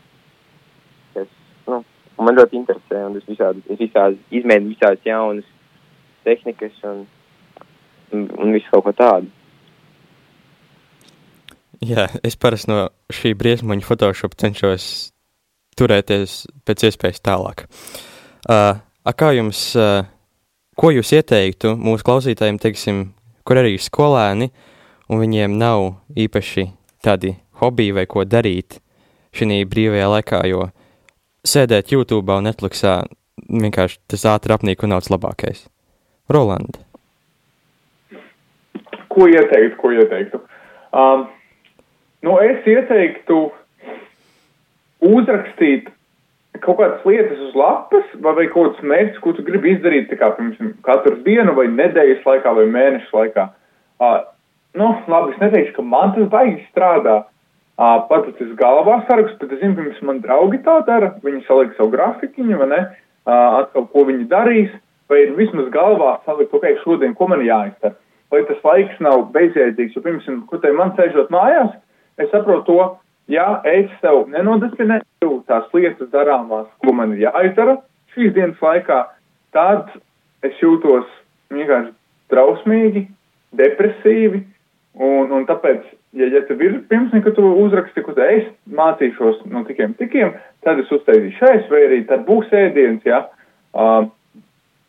Es, 1.17 1.31
nu, 1.71 1.85
man 2.25 2.39
ļoti 2.39 2.59
interesē, 2.61 3.03
un 3.09 3.19
es 3.19 3.27
visādi, 3.29 3.63
es 3.73 3.81
visādi 3.81 4.21
izmēģinu 4.39 4.73
visādas 4.73 5.05
jaunas 5.05 5.49
tehnikas 6.27 6.79
un, 6.89 7.05
un, 8.13 8.25
un 8.41 8.55
visu 8.57 8.71
kaut 8.73 8.87
ko 8.89 8.95
tādu. 8.97 9.33
Jā, 11.85 12.07
es 12.25 12.39
parasti 12.41 12.71
no 12.73 12.87
šī 13.13 13.35
briesmoņa 13.37 13.85
Photoshop 13.85 14.37
cenšos 14.41 14.87
turēties 15.77 16.47
pēc 16.65 16.87
iespējas 16.89 17.21
tālāk. 17.21 17.67
Uh, 18.49 18.81
kā 19.13 19.33
jums, 19.37 19.61
uh, 19.77 20.07
ko 20.79 20.93
jūs 20.95 21.13
ieteiktu 21.19 21.75
mūsu 21.77 22.07
klausītājiem, 22.07 22.61
teiksim, 22.63 23.03
kur 23.45 23.61
arī 23.61 23.77
skolēni, 23.77 24.49
un 25.13 25.21
viņiem 25.21 25.59
nav 25.61 26.01
īpaši 26.17 26.71
tādi 27.05 27.37
hobiji 27.61 27.95
vai 27.97 28.07
ko 28.09 28.25
darīt 28.25 28.81
šī 29.37 29.61
brīvajā 29.69 30.09
laikā, 30.15 30.41
jo 30.49 30.71
sēdēt 31.47 31.95
YouTube 31.95 32.35
un 32.35 32.49
Netflixā 32.49 32.99
vienkārši 33.47 34.01
tas 34.11 34.27
ātri 34.35 34.55
apnīk 34.57 34.85
un 34.85 34.95
nav 34.95 35.07
labākais. 35.13 35.67
Roland. 36.33 36.81
Ko 39.13 39.29
ieteiktu, 39.31 39.77
ko 39.81 39.93
ieteiktu? 39.95 40.41
Um, 40.97 41.29
nu, 42.27 42.37
es 42.43 42.67
ieteiktu 42.69 43.47
uzrakstīt 45.07 45.93
kaut 46.65 46.79
kādas 46.81 47.05
lietas 47.05 47.41
uz 47.49 47.57
lapas, 47.59 48.07
vai, 48.25 48.33
vai 48.39 48.47
kaut 48.53 48.73
kāds 48.73 48.89
mērķis, 48.89 49.21
ko 49.23 49.35
tu 49.37 49.45
gribi 49.47 49.75
izdarīt, 49.75 50.13
kā, 50.19 50.31
piemēram, 50.39 50.73
katru 50.87 51.19
dienu, 51.27 51.53
vai 51.57 51.67
nedēļas 51.73 52.25
laikā, 52.27 52.55
vai 52.59 52.67
mēnešu 52.73 53.13
laikā. 53.17 53.47
Uh, 54.01 54.19
nu, 54.81 54.91
labi, 55.11 55.35
es 55.35 55.43
neteikšu, 55.43 55.75
ka 55.77 55.85
man 55.85 56.15
tas 56.17 56.31
baigi 56.33 56.65
strādā. 56.71 57.23
Uh, 57.77 57.99
pat 58.09 58.25
tas 58.39 58.53
galvā 58.57 59.03
saraksts, 59.05 59.37
bet 59.37 59.51
es 59.53 59.61
zinu, 59.61 59.77
pirms 59.77 59.99
man 60.09 60.23
draugi 60.25 60.63
tā 60.65 60.79
dara, 60.87 61.11
viņi 61.21 61.43
saliek 61.45 61.75
savu 61.77 61.93
grafikiņu, 61.93 62.57
vai 62.63 62.69
ne, 62.71 62.79
atkal, 63.29 63.85
ko 63.93 64.05
viņi 64.09 64.25
darīs, 64.31 64.71
vai 65.13 65.27
vismaz 65.37 65.69
galvā 65.75 66.15
salikt, 66.25 66.55
ok, 66.57 66.65
šodien, 66.85 67.13
ko 67.19 67.29
man 67.29 67.45
jāizdara. 67.45 67.93
Lai 68.33 68.41
tas 68.49 68.65
laiks 68.65 68.97
nav 69.05 69.27
bezjēdzīgs, 69.35 69.93
jo, 69.93 70.03
piemēram, 70.03 70.41
ko 70.49 70.59
te 70.63 70.73
man 70.73 70.95
sēžot 70.97 71.29
mājās, 71.35 71.77
es 72.17 72.33
saprotu 72.33 72.65
to, 72.71 72.89
ja 73.31 73.61
es 73.69 73.93
sev 74.01 74.25
nenodisciplinēju 74.33 75.37
tās 75.47 75.69
lietas 75.77 76.11
darāmās, 76.15 76.67
ko 76.81 76.97
man 76.97 77.13
ir 77.13 77.27
jāizdara 77.27 77.77
šīs 78.17 78.33
dienas 78.35 78.65
laikā, 78.65 79.03
tad 79.53 79.93
es 80.47 80.57
jūtos 80.65 81.07
vienkārši 81.53 81.93
drausmīgi, 82.33 83.07
depresīvi, 83.61 84.43
un, 84.97 85.31
un 85.33 85.47
tāpēc, 85.49 85.85
ja, 86.17 86.29
ja 86.33 86.43
tev 86.49 86.63
ir 86.65 86.79
pirms, 86.91 87.15
ka 87.25 87.33
tu 87.37 87.45
uzraksti, 87.65 88.05
ko 88.05 88.15
es 88.27 88.47
mācīšos 88.73 89.45
no 89.53 89.65
tikiem 89.69 89.95
tikiem, 90.01 90.35
tad 90.65 90.81
es 90.83 90.93
uztaisīšu 90.93 91.41
šais, 91.41 91.67
vai 91.73 91.83
arī 91.89 92.03
tad 92.09 92.25
būs 92.29 92.53
ēdiens, 92.57 93.05
ja, 93.09 93.27
uh, 93.77 94.09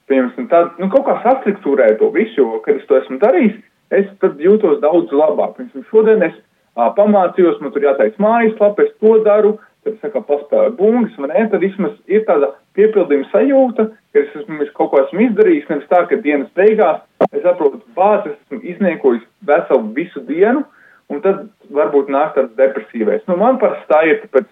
piemēram, 0.08 0.50
tad, 0.52 0.76
nu, 0.82 0.90
kaut 0.94 1.08
kā 1.10 1.18
sastruktūrēt 1.26 2.00
to 2.02 2.12
visu, 2.16 2.40
jo, 2.40 2.60
kad 2.66 2.80
es 2.80 2.88
to 2.88 3.00
esmu 3.02 3.20
darījis, 3.24 3.58
es 3.98 4.08
tad 4.24 4.40
jūtos 4.44 4.80
daudz 4.84 5.12
labāk. 5.16 5.58
Piemēram, 5.58 5.88
šodien 5.92 6.28
es 6.30 6.36
uh, 6.38 6.88
pamācījos, 6.98 7.60
man 7.64 7.76
tur 7.76 7.88
jātaisa 7.90 8.24
mājaslapa, 8.24 8.88
es 8.88 8.96
to 9.04 9.18
daru, 9.28 9.58
tad 9.84 9.98
es 9.98 10.16
kā 10.16 10.24
paspēlēju 10.24 10.78
bungas, 10.80 11.20
man 11.20 11.36
ne, 11.36 11.44
tad 11.52 11.64
vismaz 11.64 11.96
ir 12.12 12.24
tāda 12.28 12.54
piepildījuma 12.80 13.28
sajūta, 13.34 13.90
ka 14.14 14.24
es 14.24 14.34
esmu 14.42 14.72
kaut 14.80 14.94
ko 14.94 15.04
esmu 15.04 15.28
izdarījis, 15.28 15.68
nevis 15.72 15.92
tā, 15.92 16.04
ka 16.08 16.20
dienas 16.24 16.52
beigās 16.56 17.04
es 17.32 17.44
saprotu, 17.44 17.82
bāzes 17.98 18.36
esmu 18.36 18.62
izniekojis 18.74 19.24
veselu 19.48 19.94
visu 19.96 20.24
dienu, 20.28 20.64
un 21.12 21.22
tad 21.24 21.46
varbūt 21.74 22.12
nāk 22.14 22.36
tāds 22.36 22.56
depresīvais. 22.60 23.24
Nu, 23.30 23.38
man 23.40 23.60
parasti 23.62 23.88
tā 23.92 24.02
ir, 24.10 24.20
tāpēc 24.26 24.50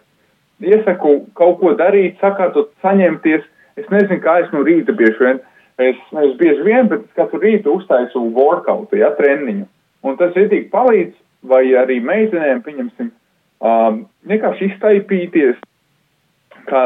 iesaku 0.71 1.17
kaut 1.37 1.59
ko 1.59 1.73
darīt, 1.77 2.17
sakārtot, 2.23 2.71
saņemties. 2.85 3.43
Es 3.75 3.87
nezinu, 3.91 4.21
kā 4.23 4.39
es 4.43 4.51
no 4.55 4.63
rīta 4.63 4.95
bieži 4.95 5.19
vien, 5.19 5.41
es 5.83 5.99
nevis 6.15 6.37
bieži 6.39 6.63
vien, 6.63 6.87
bet 6.91 7.03
es 7.03 7.17
katru 7.17 7.41
rītu 7.43 7.73
uztaisu 7.75 8.21
workout, 8.37 8.93
ja, 8.95 9.11
treniņu. 9.17 9.67
Un 10.07 10.15
tas 10.19 10.35
ir 10.39 10.47
tik 10.51 10.69
palīdz, 10.71 11.15
vai 11.49 11.65
arī 11.75 11.99
meitenēm, 12.03 12.61
pieņemsim, 12.63 13.09
um, 13.65 14.05
vienkārši 14.29 14.69
iztaipīties, 14.71 15.59
kā, 16.69 16.83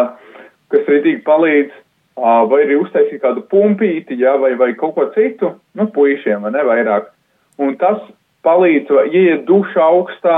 kas 0.74 0.90
arī 0.90 1.04
tik 1.06 1.22
palīdz, 1.28 1.78
vai 2.20 2.64
arī 2.66 2.78
uztaisīt 2.80 3.22
kādu 3.24 3.46
pumpīti, 3.52 4.18
ja, 4.20 4.36
vai, 4.42 4.54
vai 4.60 4.74
kaut 4.78 4.96
ko 4.98 5.08
citu, 5.16 5.54
nu, 5.78 5.88
puišiem, 5.96 6.46
vai 6.46 6.54
ne 6.56 6.64
vairāk. 6.68 7.12
Un 7.60 7.76
tas 7.80 8.00
palīdz, 8.46 8.92
ieiet 9.12 9.46
dušā 9.48 9.84
augstā, 9.84 10.38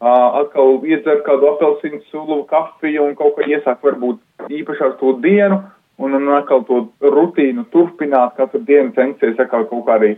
atkal 0.00 0.84
iedzer 0.84 1.22
kādu 1.26 1.48
apelsīnu 1.54 2.02
sulu, 2.10 2.42
kafiju 2.50 3.06
un 3.08 3.16
kaut 3.16 3.36
ko 3.36 3.46
iesāk 3.46 3.82
varbūt 3.84 4.52
īpašāk 4.52 4.98
to 5.00 5.16
dienu, 5.24 5.62
un, 5.98 6.16
un 6.18 6.32
atkal 6.36 6.64
to 6.68 6.82
rutīnu 7.00 7.66
turpināt, 7.72 8.36
katru 8.36 8.60
dienu 8.66 8.92
censties 8.96 9.38
atkal 9.40 9.64
kaut 9.70 9.86
kā 9.86 9.96
arī 9.96 10.12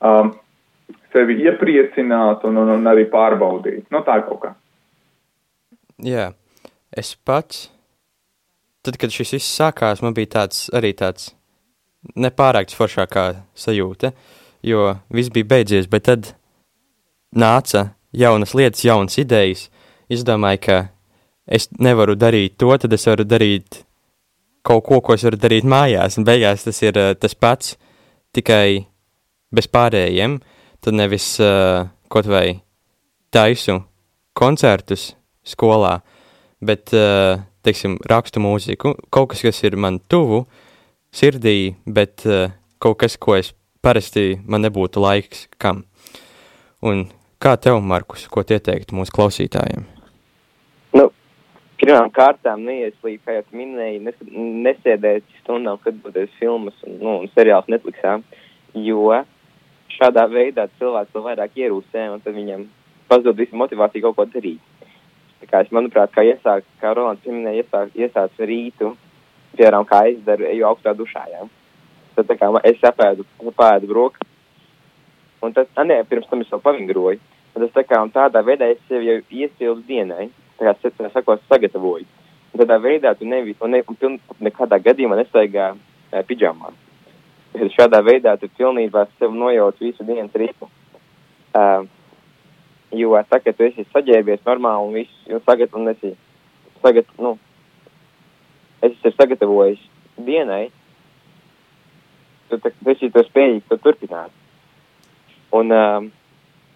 um, 0.00 0.32
sevi 1.12 1.42
iepriecināt 1.44 2.44
un, 2.48 2.56
un, 2.62 2.72
un 2.78 2.90
arī 2.90 3.04
pārbaudīt. 3.12 3.88
Nu, 3.92 4.02
tā 4.06 4.20
kaut 4.28 4.40
kā. 4.44 4.54
Jā, 6.04 6.30
es 6.96 7.14
pats, 7.26 7.68
tad, 8.88 8.98
kad 9.00 9.12
šis 9.14 9.36
viss 9.36 9.56
sākās, 9.60 10.02
man 10.04 10.16
bija 10.16 10.34
tāds 10.38 10.66
arī 10.74 10.94
tāds 10.96 11.32
nepārāk 12.16 12.72
foršākā 12.72 13.24
sajūta, 13.58 14.12
jo 14.64 14.94
viss 15.12 15.32
bija 15.34 15.48
beidzies, 15.52 15.88
bet 15.90 16.06
tad 16.08 16.32
nāca 17.36 17.90
jaunas 18.16 18.54
lietas, 18.56 18.84
jaunas 18.86 19.18
idejas. 19.20 19.68
Es 20.08 20.24
domāju, 20.24 20.62
ka 20.64 20.78
es 21.44 21.68
nevaru 21.80 22.16
darīt 22.16 22.56
to, 22.60 22.70
tad 22.80 22.92
es 22.96 23.04
varu 23.08 23.26
darīt 23.28 23.82
kaut 24.64 24.84
ko, 24.86 25.00
ko 25.04 25.16
es 25.16 25.24
varu 25.24 25.40
darīt 25.40 25.68
mājās, 25.68 26.18
un 26.18 26.26
beigās 26.28 26.64
tas 26.64 26.80
ir 26.82 26.96
uh, 26.96 27.12
tas 27.16 27.34
pats, 27.34 27.76
tikai 28.36 28.86
bez 29.52 29.68
pārējiem. 29.68 30.38
Tad 30.84 30.94
nevis 30.94 31.26
uh, 31.42 31.88
kaut 32.08 32.28
vai 32.30 32.60
taisu 33.34 33.80
koncertus 34.38 35.10
skolā, 35.42 35.98
bet, 36.62 36.92
uh, 36.94 37.40
teiksim, 37.68 37.98
rakstu 38.08 38.40
mūziku. 38.42 38.94
Kaut 39.12 39.32
kas, 39.32 39.44
kas 39.44 39.60
ir 39.66 39.76
man 39.76 40.00
tuvu 40.10 40.44
sirdī, 41.14 41.74
bet 41.84 42.24
uh, 42.28 42.48
kaut 42.82 42.98
kas, 43.02 43.18
ko 43.20 43.36
es 43.38 43.52
parasti 43.84 44.38
man 44.48 44.64
nebūtu 44.64 45.02
laiks 45.02 45.46
kam. 45.60 45.84
Un 46.84 47.06
kā 47.42 47.56
tev, 47.60 47.80
Markus, 47.84 48.26
ko 48.30 48.42
ieteikt 48.42 48.94
mūsu 48.96 49.14
klausītājiem? 49.14 49.86
Nu, 50.96 51.08
pirmām 51.80 52.10
kārtām 52.14 52.64
neieslīd, 52.66 53.20
kā 53.24 53.38
jau 53.38 53.44
minēji, 53.58 54.02
nes, 54.06 54.20
nesēdēt 54.68 55.26
stundām, 55.42 55.80
kad 55.84 55.98
būties 56.04 56.32
filmas 56.40 56.76
un, 56.86 56.98
nu, 57.02 57.16
un 57.24 57.32
seriāls 57.34 57.68
Netflixā, 57.70 58.18
jo 58.78 59.12
šādā 59.98 60.28
veidā 60.30 60.68
cilvēks 60.78 61.14
vēl 61.14 61.26
vairāk 61.30 61.58
ierūsē 61.58 62.08
un 62.14 62.24
tad 62.24 62.36
viņam 62.36 62.66
pazūd 63.10 63.38
visa 63.40 63.56
motivācija 63.58 64.04
kaut 64.06 64.18
ko 64.18 64.28
darīt. 64.32 64.62
Tā 65.38 65.46
kā 65.46 65.62
es, 65.62 65.70
manuprāt, 65.74 66.10
kā 66.14 66.24
iesāk, 66.26 66.66
kā 66.82 66.92
Rolands 66.96 67.22
pieminēja, 67.22 67.62
iesāk, 67.62 67.94
iesāc 67.94 68.40
rītu, 68.42 68.92
piemēram, 69.54 69.86
kā 69.86 70.02
es 70.10 70.18
daru, 70.26 70.48
eju 70.50 70.66
augstā 70.66 70.94
dušā, 70.98 71.24
jā. 71.30 71.44
Tad 72.16 72.26
tā 72.26 72.36
kā 72.40 72.50
es 72.66 72.82
apēdu, 72.82 73.26
apēdu 73.52 73.90
broku, 73.90 74.26
un 75.42 75.54
tad, 75.54 75.70
a, 75.78 75.84
nē, 75.86 76.00
pirms 76.10 76.26
tam 76.30 76.42
es 76.42 76.50
vēl 76.50 76.62
pavingroju. 76.64 77.20
Un 77.54 77.64
tas 77.64 77.74
tā 77.74 77.82
kā, 77.86 78.00
un 78.02 78.10
tādā 78.14 78.42
veidā 78.46 78.68
es 78.70 78.80
sevi 78.86 79.08
jau 79.08 79.20
iesildu 79.34 79.82
dienai, 79.86 80.28
tā 80.58 80.66
kā, 80.68 80.90
tā 80.98 81.12
sakot, 81.14 81.42
sagatavoju. 81.50 82.06
Un 82.52 82.60
tādā 82.60 82.78
veidā 82.82 83.14
tu 83.18 83.26
nevi, 83.26 83.54
un, 83.62 83.72
ne, 83.74 83.82
un 83.86 83.98
piln, 83.98 84.18
nekādā 84.42 84.78
gadījumā 84.82 85.18
nestaigā 85.18 85.72
e, 85.74 86.22
pidžamā. 86.28 86.70
Šādā 87.74 87.98
veidā 88.04 88.36
tu 88.38 88.50
pilnībā 88.58 89.06
sev 89.18 89.34
nojauc 89.34 89.80
visu 89.82 90.06
dienas 90.06 90.34
ritmu. 90.38 90.68
Uh, 91.48 91.86
jo 92.90 93.12
ka 93.30 93.52
tu 93.52 93.66
esi 93.66 93.84
saģērbies 93.92 94.44
normāli 94.46 94.86
un 94.86 94.94
viss, 94.96 95.22
un 95.28 95.42
sagat, 95.44 95.74
un 95.74 95.88
esi, 95.92 96.14
sagat, 96.82 97.08
nu, 97.18 97.36
es 98.80 98.92
esmu 98.92 99.12
sagatavojis 99.16 99.80
dienai, 100.16 100.68
tu, 102.48 102.58
tu, 102.58 102.70
tu 102.70 102.94
esi 102.94 103.10
to 103.12 103.24
spējīgi 103.26 103.66
to 103.68 103.78
turpināt. 103.82 104.32
Un, 105.54 105.72
um, 105.72 106.08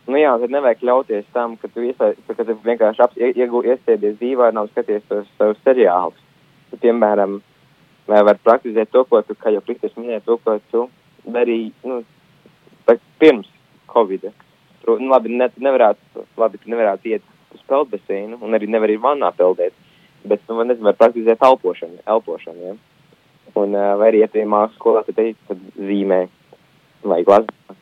nu 0.08 0.20
jā, 0.20 0.34
tad 0.40 0.52
nevajag 0.52 0.84
ļauties 0.88 1.30
tam, 1.32 1.56
ka 1.60 1.68
tu, 1.72 1.84
iesaist, 1.88 2.20
ka 2.28 2.44
tu 2.44 2.56
vienkārši 2.64 3.04
ap, 3.04 3.16
iegū, 3.16 3.64
iesēdies 3.68 4.20
dīvainā 4.20 4.64
un 4.64 4.70
skaties 4.72 5.04
tos 5.08 5.28
savus 5.38 5.60
seriālus. 5.66 6.20
Tu, 6.70 6.80
piemēram, 6.84 7.40
var 8.08 8.40
praktizēt 8.44 8.92
to, 8.92 9.04
ko 9.08 9.20
tu, 9.24 9.36
kā 9.38 9.52
jau 9.52 9.62
Kristus 9.64 9.96
minēja, 9.96 10.24
to, 10.26 10.38
ko 10.44 10.58
tu 10.72 10.86
darīji, 11.28 11.72
nu, 11.86 12.02
pirms 13.20 13.48
Covid. 14.86 15.04
Nu, 15.04 15.12
labi, 15.12 15.32
ne, 15.38 15.48
nevarētu, 15.66 16.26
labi, 16.40 16.60
tu 16.62 16.72
nevarētu 16.72 17.12
iet 17.12 17.26
uz 17.54 17.62
peldbaseinu 17.68 18.38
un 18.42 18.56
arī 18.56 18.68
nevar 18.70 18.90
ir 18.92 19.02
vannā 19.02 19.32
peldēt, 19.36 19.74
bet, 20.24 20.42
nu, 20.48 20.62
nezinu, 20.62 20.88
var 20.90 20.98
praktizēt 21.00 21.44
elpošanu, 21.48 22.02
elpošanu, 22.14 22.70
ja? 22.70 22.78
Un, 23.58 23.74
uh, 23.76 23.92
vai 24.00 24.12
arī, 24.12 24.22
ja 24.22 24.30
tu 24.32 24.42
mākslas 24.48 24.78
skolā, 24.78 25.02
tad, 25.04 25.18
te, 25.18 25.34
tad 25.48 25.64
zīmē 25.76 26.22
vai 27.04 27.20
glazē. 27.26 27.76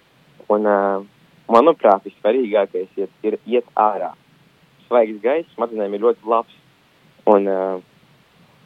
Un, 0.50 0.66
uh, 0.66 1.04
manuprāt, 1.50 2.06
vissvarīgākais 2.08 2.98
ir, 2.98 3.10
ir 3.26 3.38
iet 3.46 3.68
ārā. 3.78 4.12
Svaigs 4.88 5.20
gaiss 5.22 5.54
smadzenēm 5.54 5.94
ir 5.94 6.04
ļoti 6.06 6.26
labs. 6.32 6.56
Un, 7.30 7.46
uh, 7.46 7.78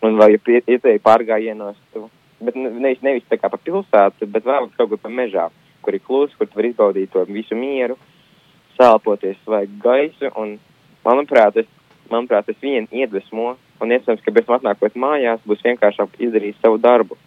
un 0.07 0.17
vēl, 0.21 0.37
ja 0.37 0.61
ietēji 0.62 1.03
pārgājienos, 1.05 1.76
tu, 1.93 2.07
bet 2.45 2.57
nevis, 2.57 3.03
nevis 3.05 3.29
tā 3.29 3.38
kā 3.41 3.50
pa 3.53 3.61
pilsētu, 3.61 4.29
bet 4.33 4.47
vēl 4.47 4.71
kaut 4.79 4.93
kur 4.93 5.00
pa 5.03 5.12
mežā, 5.12 5.50
kur 5.85 5.97
ir 5.97 6.05
klus, 6.05 6.33
kur 6.38 6.49
tu 6.49 6.61
vari 6.61 6.73
izbaudīt 6.73 7.12
to 7.12 7.25
visu 7.29 7.59
mieru, 7.59 7.99
sālpoties 8.78 9.38
svaigu 9.45 9.78
gaisu. 9.83 10.31
Un, 10.40 10.57
manuprāt, 11.04 11.61
es, 11.62 11.69
manuprāt, 12.11 12.49
tas 12.49 12.59
vien 12.62 12.88
iedvesmo, 12.93 13.54
un 13.83 13.95
iespējams, 13.95 14.25
ka 14.25 14.35
bez 14.35 14.50
atnākot 14.59 14.99
mājās 14.99 15.45
būs 15.49 15.62
vienkāršāk 15.66 16.19
izdarīt 16.26 16.59
savu 16.62 16.81
darbu. 16.83 17.19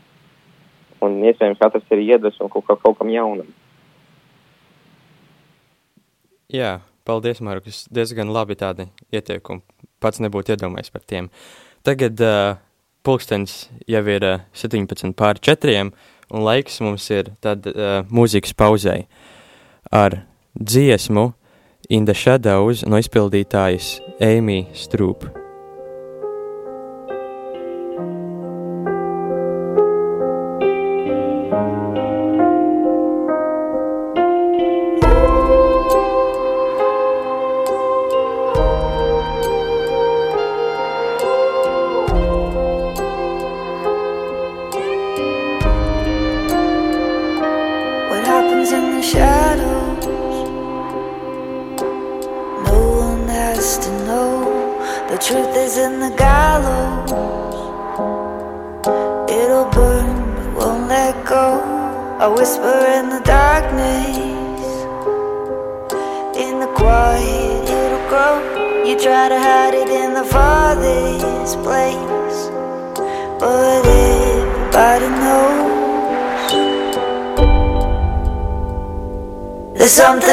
Un 1.04 1.20
iespējams, 1.30 1.60
katrs 1.62 1.90
ir 1.94 2.04
iedvesmo 2.04 2.50
kaut, 2.50 2.66
kaut, 2.68 2.82
kaut 2.84 2.98
kam 3.00 3.12
jaunam. 3.14 3.50
Jā, 6.48 6.78
paldies, 7.06 7.42
Markus. 7.44 7.84
Diezgan 7.92 8.32
labi 8.32 8.56
tādi 8.58 8.88
ieteikumi. 9.12 9.62
Pats 10.00 10.22
nebūtu 10.24 10.54
iedomājies 10.56 10.94
par 10.94 11.04
tiem. 11.04 11.28
Tagad 11.86 12.22
uh, 12.24 12.56
pulkstenis 13.06 13.68
jau 13.90 14.04
ir 14.12 14.26
uh, 14.26 14.46
17 14.56 15.14
pār 15.18 15.42
4, 15.44 15.92
un 16.32 16.44
laiks 16.48 16.80
mums 16.84 17.06
ir 17.14 17.34
tad 17.44 17.68
uh, 17.72 18.02
mūzikas 18.12 18.56
pauzei 18.58 19.06
ar 19.92 20.22
dziesmu 20.60 21.34
In 21.90 22.06
the 22.06 22.14
Shadows 22.14 22.84
no 22.84 23.00
izpildītājas 23.00 24.02
Amy 24.20 24.66
Stroop. 24.76 25.37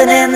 In 0.09 0.34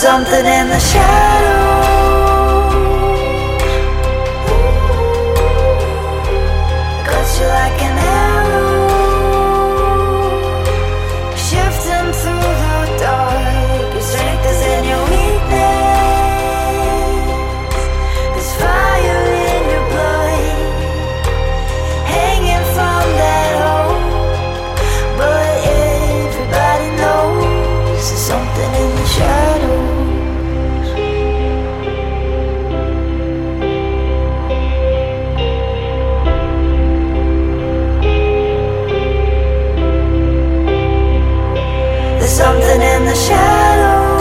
something 0.00 0.46
in 0.46 0.66
the 0.70 0.78
shadows. 0.78 1.49
Something 42.40 42.80
in 42.80 43.04
the 43.04 43.14
shadows. 43.14 44.20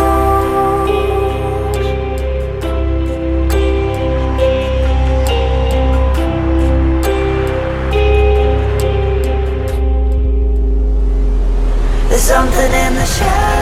There's 12.09 12.21
something 12.21 12.73
in 12.83 12.93
the 12.95 13.05
shadows. 13.05 13.58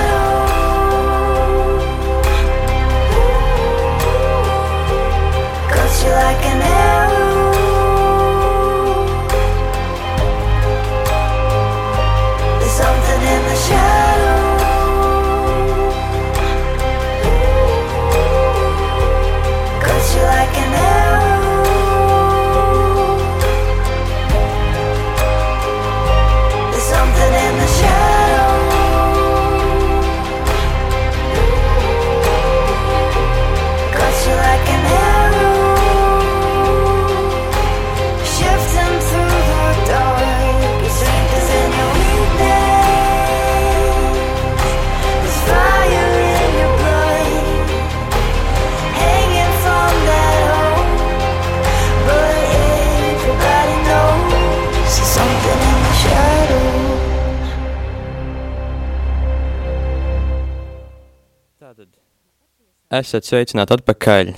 Esat 63.00 63.28
sveicināti 63.28 63.78
atpakaļ 63.78 64.34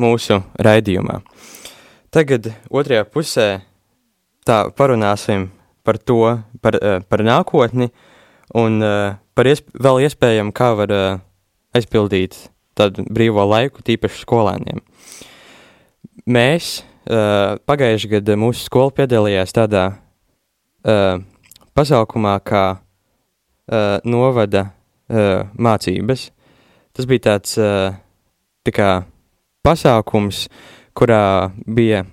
mūsu 0.00 0.40
raidījumā. 0.62 1.20
Tagad 2.10 2.50
otrajā 2.70 3.04
pusē 3.06 3.48
tā 4.46 4.64
parunāsim 4.74 5.50
par 5.86 5.98
to, 5.98 6.42
par, 6.62 6.76
uh, 6.78 7.00
par 7.06 7.22
nākotni 7.24 7.90
un 8.58 8.80
uh, 8.82 9.16
par 9.34 9.48
iesp 9.50 9.70
vēl 9.78 10.04
iespējamu, 10.06 10.54
kā 10.56 10.72
var 10.78 10.94
uh, 10.94 11.20
aizpildīt 11.76 12.36
tādu 12.78 13.04
brīvo 13.06 13.44
laiku, 13.46 13.84
tīpaši 13.84 14.24
skolēniem. 14.24 14.80
Mēs 16.30 16.80
pagājušajā 17.10 18.10
gadā 18.12 18.36
mūsu 18.38 18.62
skola 18.62 18.92
piedalījās 18.94 19.54
tādā 19.56 19.82
pasaukumā, 21.74 22.34
kā 22.46 22.64
novada 24.06 24.62
mācības. 25.58 26.28
Tas 26.96 27.06
bija 27.08 27.26
tāds 27.30 27.56
tā 27.56 28.74
kā 28.74 28.90
pasākums, 29.66 30.48
kurā 30.96 31.52
bija 31.66 32.04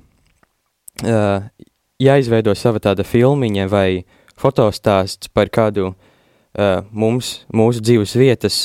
jāizveido 2.01 2.53
sava 2.57 2.81
tāda 2.83 3.05
filmiņa 3.07 3.67
vai 3.71 4.05
fotostāsts 4.37 5.31
par 5.33 5.49
kādu 5.53 5.91
mums, 6.91 7.31
mūsu 7.53 7.81
dzīves 7.81 8.15
vietas, 8.17 8.59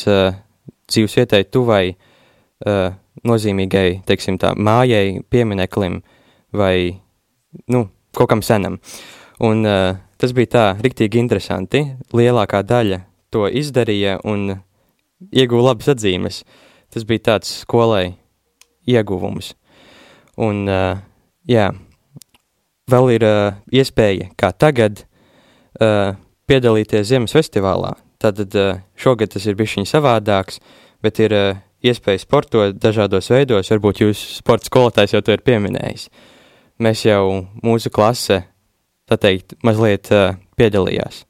dzīves 0.89 1.17
vietai 1.17 1.43
tuvai 1.49 1.85
nozīmīgai, 3.29 4.03
teiksim 4.09 4.39
tā, 4.41 4.53
mājai, 4.57 5.23
piemineklim 5.33 6.01
vai, 6.57 7.01
nu, 7.73 7.87
kaut 8.17 8.31
kam 8.33 8.43
senam. 8.45 8.79
Un 9.43 9.67
uh, 9.67 9.97
tas 10.21 10.33
bija 10.37 10.51
tā 10.53 10.65
riktīgi 10.83 11.21
interesanti. 11.21 11.83
Lielākā 12.15 12.63
daļa 12.67 13.03
to 13.33 13.49
izdarīja 13.49 14.21
un 14.29 14.53
ieguva 15.31 15.71
labas 15.71 15.93
atzīmes. 15.93 16.43
Tas 16.93 17.07
bija 17.09 17.27
tāds 17.33 17.53
skolai 17.63 18.15
ieguvums. 18.89 19.55
Un, 20.43 20.65
uh, 20.69 21.01
jā, 21.49 21.71
vēl 22.91 23.11
ir 23.17 23.27
uh, 23.27 23.59
iespēja, 23.73 24.31
kā 24.37 24.53
tagad, 24.53 25.05
uh, 25.81 26.15
piedalīties 26.51 27.09
Ziemas 27.11 27.37
festivālā. 27.37 27.95
Tātad 28.23 28.55
uh, 28.59 28.81
šogad 28.99 29.33
tas 29.35 29.47
ir 29.49 29.57
bijis 29.59 29.91
savādāks, 29.91 30.61
bet 31.03 31.21
ir 31.23 31.37
uh, 31.37 31.63
iespēja 31.83 32.23
sportot 32.23 32.79
dažādos 32.79 33.31
veidos. 33.33 33.71
Varbūt 33.73 34.05
jūs 34.05 34.21
sporta 34.39 34.71
skolotājs 34.71 35.17
jau 35.17 35.23
to 35.25 35.35
ir 35.37 35.45
pieminējis. 35.47 36.09
Mēs 36.83 37.05
jau 37.07 37.47
mūsu 37.63 37.93
klase, 37.95 38.43
tā 39.09 39.19
teikt, 39.21 39.57
mazliet 39.67 40.11
uh, 40.15 40.37
piedalījās 40.59 41.25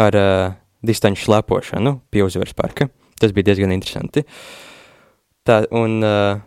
ar 0.00 0.16
uh, 0.16 0.52
distanču 0.84 1.26
slēpošanu 1.26 1.98
pie 2.10 2.24
uzvaras 2.26 2.54
parka. 2.56 2.88
Tas 3.22 3.30
bija 3.34 3.52
diezgan 3.52 3.70
interesanti. 3.70 4.24
Tā, 5.46 5.60
un 5.70 6.00
uh, 6.02 6.40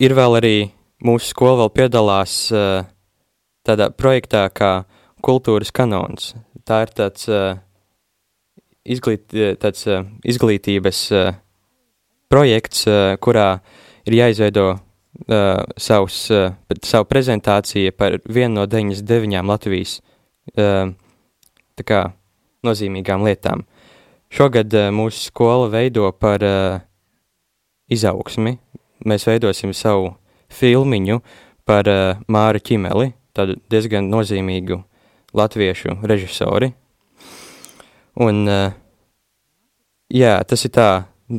ir 0.00 0.14
vēl 0.16 0.38
arī 0.40 0.56
mūsu 1.04 1.32
skola 1.34 1.62
vēl 1.62 1.72
piedalās 1.76 2.36
uh, 2.54 2.86
tādā 3.66 3.90
projektā 3.92 4.46
kā 4.56 4.72
kultūras 5.24 5.72
kanons. 5.74 6.32
Tā 6.64 6.82
ir 6.86 6.94
tāds, 6.96 7.28
uh, 7.28 7.60
izglīt, 8.88 9.28
tāds 9.62 9.84
uh, 9.90 10.06
izglītības 10.24 11.02
uh, 11.16 11.34
projekts, 12.32 12.86
uh, 12.88 13.14
kurā 13.22 13.48
ir 14.08 14.16
jāizveido 14.16 14.66
uh, 14.72 15.60
savus, 15.76 16.24
uh, 16.32 16.56
savu 16.80 17.08
prezentāciju 17.10 17.92
par 18.00 18.16
vienu 18.24 18.62
no 18.62 18.66
99 18.70 19.44
Latvijas 19.52 19.98
uh, 20.56 20.88
kā 21.82 22.02
nozīmīgām 22.62 23.24
lietām. 23.26 23.64
Šogad 24.32 24.72
uh, 24.72 24.88
mūsu 24.88 25.26
skola 25.26 25.66
veido 25.68 26.06
par 26.16 26.40
uh, 26.40 26.80
izaugsmi. 27.92 28.54
Mēs 29.04 29.26
veidosim 29.28 29.74
savu 29.76 30.14
filmiņu 30.52 31.18
par 31.68 31.88
uh, 31.90 32.20
Māru 32.32 32.62
Čimeli, 32.64 33.10
tādu 33.36 33.58
diezgan 33.72 34.08
nozīmīgu 34.08 34.78
latviešu 35.36 35.98
režisori. 36.08 36.70
Un, 38.20 38.44
jā, 40.12 40.32
tas 40.44 40.64
ir 40.68 40.72
tā, 40.76 40.88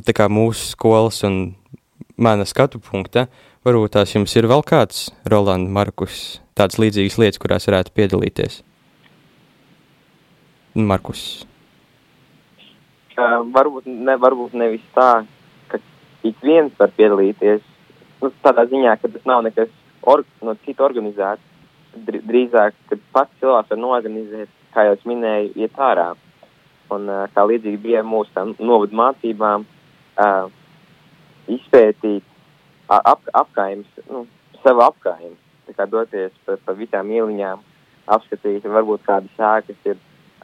tā 0.02 0.16
kā 0.18 0.26
mūsu 0.26 0.72
skolas 0.72 1.20
un 1.28 1.36
mana 2.18 2.48
skatu 2.50 2.82
punkta. 2.82 3.28
Varbūt 3.64 3.94
tās 3.94 4.16
jums 4.16 4.34
ir 4.36 4.50
vēl 4.50 4.66
kāds, 4.66 5.08
Roland, 5.30 5.70
Markus, 5.70 6.42
tādas 6.58 6.82
līdzīgas 6.82 7.20
lietas, 7.22 7.42
kurās 7.42 7.70
varētu 7.70 7.94
piedalīties. 7.96 8.60
Markus. 10.74 11.44
Uh, 13.14 13.44
varbūt, 13.54 13.86
ne, 13.86 14.16
varbūt 14.18 14.56
nevis 14.58 14.84
tā, 14.96 15.24
ka 15.70 15.80
ik 16.26 16.40
viens 16.42 16.74
var 16.80 16.94
piedalīties. 16.98 17.62
Nu, 18.24 18.32
tādā 18.42 18.66
ziņā, 18.72 18.96
ka 19.02 19.10
tas 19.14 19.26
nav 19.30 19.44
nekas 19.46 19.70
or, 20.02 20.24
no 20.42 20.56
cita 20.66 20.86
organizēts. 20.88 21.44
Dr 21.94 22.24
drīzāk, 22.26 22.78
kad 22.90 23.02
pats 23.14 23.42
cilvēks 23.42 23.70
var 23.70 23.80
norganizēt, 23.80 24.50
kā 24.74 24.88
jau 24.88 24.96
es 24.98 25.04
minēju, 25.06 25.52
iet 25.62 25.78
ārā. 25.78 26.14
Un 26.94 27.06
kā 27.36 27.44
līdzīgi 27.50 27.82
bija 27.84 28.02
mūsu 28.06 28.48
novadu 28.58 28.98
mācībām, 28.98 29.66
uh, 30.18 30.48
izpētīt 31.54 32.26
ap, 32.90 33.22
apkaimes, 33.34 33.90
nu, 34.10 34.26
savu 34.64 34.90
kā 35.04 35.86
doties 35.90 36.34
pa, 36.46 36.58
pa 36.66 36.74
visām 36.78 37.10
ieliņām, 37.14 37.62
apskatīt, 38.14 38.66
varbūt 38.66 39.06
kādas 39.06 39.38
sēkas 39.38 39.94
ir 39.94 40.02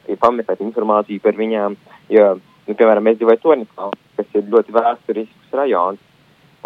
ir 0.08 0.18
pameklēt 0.20 0.62
informāciju 0.64 1.22
par 1.22 1.36
viņām. 1.38 1.76
Jo, 2.12 2.30
nu, 2.68 2.76
piemēram, 2.76 3.06
mēs 3.06 3.18
dzīvojam 3.20 3.42
Tornipā, 3.42 3.90
kas 4.18 4.34
ir 4.38 4.48
ļoti 4.52 4.74
vēsturisks 4.76 5.54
rajons. 5.56 6.02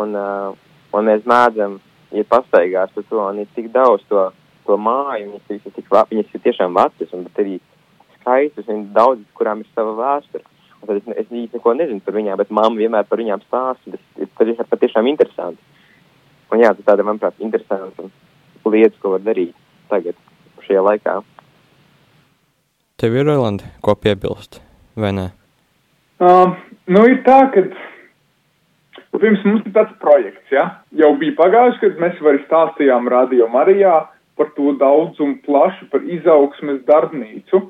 Un, 0.02 0.16
uh, 0.18 0.56
un 0.94 1.06
mēs 1.06 1.26
mēdzam 1.28 1.78
iet 2.14 2.30
pastaigās 2.30 2.90
par 2.94 3.06
to, 3.10 3.20
un 3.22 3.42
ir 3.42 3.52
tik 3.54 3.70
daudz 3.74 4.02
to, 4.10 4.24
to 4.66 4.78
māju, 4.80 5.28
viņas, 5.28 5.46
viņas, 5.50 5.68
ir 5.68 5.76
tik, 5.76 5.92
viņas 6.10 6.34
ir 6.34 6.42
tiešām 6.48 6.74
vecas, 6.78 7.14
un 7.14 7.28
arī 7.42 7.60
skaistas, 8.16 8.68
un 8.72 8.88
daudz, 8.96 9.22
kurām 9.38 9.62
ir 9.62 9.70
sava 9.74 9.94
vēsture. 10.00 10.44
Un 10.80 10.88
tad 10.88 10.98
es, 10.98 11.06
es 11.24 11.30
īsti 11.30 11.58
neko 11.58 11.76
nezinu 11.78 12.02
par 12.04 12.18
viņām, 12.18 12.40
bet 12.40 12.50
mamma 12.50 12.80
vienmēr 12.80 13.06
par 13.08 13.22
viņām 13.22 13.44
stāsta, 13.46 13.94
tas, 13.94 14.50
ir 14.50 14.66
patiešām 14.70 15.08
interesanti. 15.10 15.62
Un 16.52 16.62
jā, 16.62 16.74
tas 16.74 16.86
tāda, 16.86 17.06
manuprāt, 17.06 17.38
interesanta 17.42 18.08
lietas, 18.64 18.98
ko 19.02 19.14
var 19.14 19.22
darīt 19.24 19.54
tagad, 19.90 20.18
šajā 20.66 20.82
laikā. 20.84 21.20
Tev 23.00 23.16
ir 23.18 23.26
Roland, 23.28 23.64
ko 23.84 23.96
piebilst, 23.98 24.60
vai 24.96 25.12
ne? 25.16 25.30
Um, 26.22 26.54
nu, 26.86 27.02
ir 27.10 27.22
tā, 27.26 27.40
ka 27.50 27.64
pirms 29.18 29.42
mums 29.46 29.64
ir 29.66 29.72
tāds 29.74 29.94
projekts, 30.02 30.46
ja? 30.52 30.68
jau 30.94 31.10
bija 31.18 31.34
pagājuši, 31.40 31.80
kad 31.82 32.02
mēs 32.02 32.20
arī 32.22 32.42
stāstījām 32.44 33.10
Radio 33.10 33.48
Marijā 33.50 33.96
par 34.38 34.50
to 34.54 34.74
daudz 34.78 35.18
un 35.22 35.36
plaši 35.42 35.88
par 35.90 36.06
izaugsmes 36.06 36.82
darbnīcu. 36.86 37.60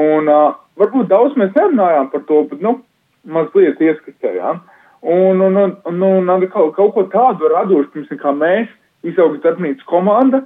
Un 0.00 0.30
uh, 0.30 0.58
varbūt 0.78 1.10
daudz 1.10 1.38
mēs 1.38 1.54
nerunājām 1.56 2.10
par 2.12 2.26
to, 2.26 2.44
bet, 2.50 2.62
nu, 2.62 2.78
mazliet 3.26 3.80
ieskatījām. 3.82 4.62
Un, 5.00 5.40
un, 5.40 5.56
un, 5.56 5.76
un, 5.88 6.02
un, 6.06 6.30
un 6.34 6.46
kaut, 6.52 6.74
kaut 6.76 6.94
ko 6.94 7.06
tādu 7.14 7.50
radošu, 7.50 7.90
pirms 7.94 8.20
kā 8.20 8.34
mēs, 8.36 8.70
izaugsmes 9.06 9.42
darbnīcas 9.46 9.86
komanda, 9.88 10.42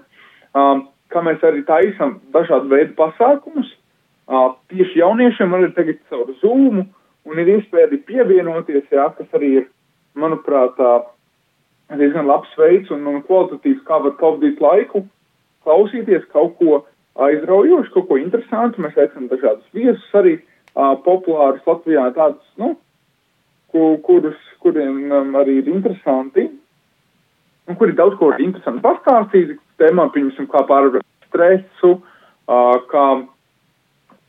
um, 0.57 0.87
kā 1.12 1.25
mēs 1.25 1.42
arī 1.44 1.64
taisam 1.66 2.18
dažādu 2.35 2.70
veidu 2.73 2.94
pasākumus. 2.99 3.73
Uh, 4.25 4.55
tieši 4.73 5.03
jauniešiem 5.03 5.53
arī 5.53 5.69
tagad 5.77 5.99
caur 6.09 6.31
Zoom 6.41 6.85
un 7.25 7.41
ir 7.41 7.51
iespēja 7.59 7.91
arī 7.91 7.99
pievienoties, 8.09 8.87
jā, 8.93 9.11
kas 9.19 9.37
arī 9.37 9.51
ir, 9.61 9.67
manuprāt, 10.17 10.79
uh, 10.81 11.05
diezgan 11.93 12.29
labs 12.31 12.53
veids 12.57 12.93
un, 12.95 13.05
un 13.11 13.21
kvalitatīvs, 13.27 13.83
kā 13.85 13.99
var 14.05 14.17
pavadīt 14.21 14.63
laiku, 14.65 15.05
klausīties 15.67 16.25
kaut 16.33 16.57
ko 16.61 16.81
aizraujošu, 17.27 17.93
kaut 17.95 18.09
ko 18.09 18.19
interesantu. 18.21 18.83
Mēs 18.85 18.97
aicinām 18.97 19.29
dažādus 19.33 19.77
viesus 19.77 20.17
arī 20.17 20.39
uh, 20.39 20.95
populārus 21.05 21.65
Latvijā, 21.69 22.07
tādus, 22.17 22.49
nu, 22.61 22.75
ku, 23.75 23.95
kurus, 24.07 24.41
kuriem 24.65 25.13
um, 25.13 25.37
arī 25.41 25.61
ir 25.61 25.71
interesanti 25.73 26.49
un 27.69 27.77
kur 27.81 27.89
ir 27.89 27.97
daudz 27.99 28.17
ko 28.21 28.33
interesantu 28.37 28.83
pastāstīt, 28.85 29.55
tēmām, 29.81 30.11
piemēram, 30.15 30.49
kā 30.53 30.65
pārvarēt 30.69 31.07
stresu, 31.29 31.95
uh, 31.99 32.77
kā 32.91 33.07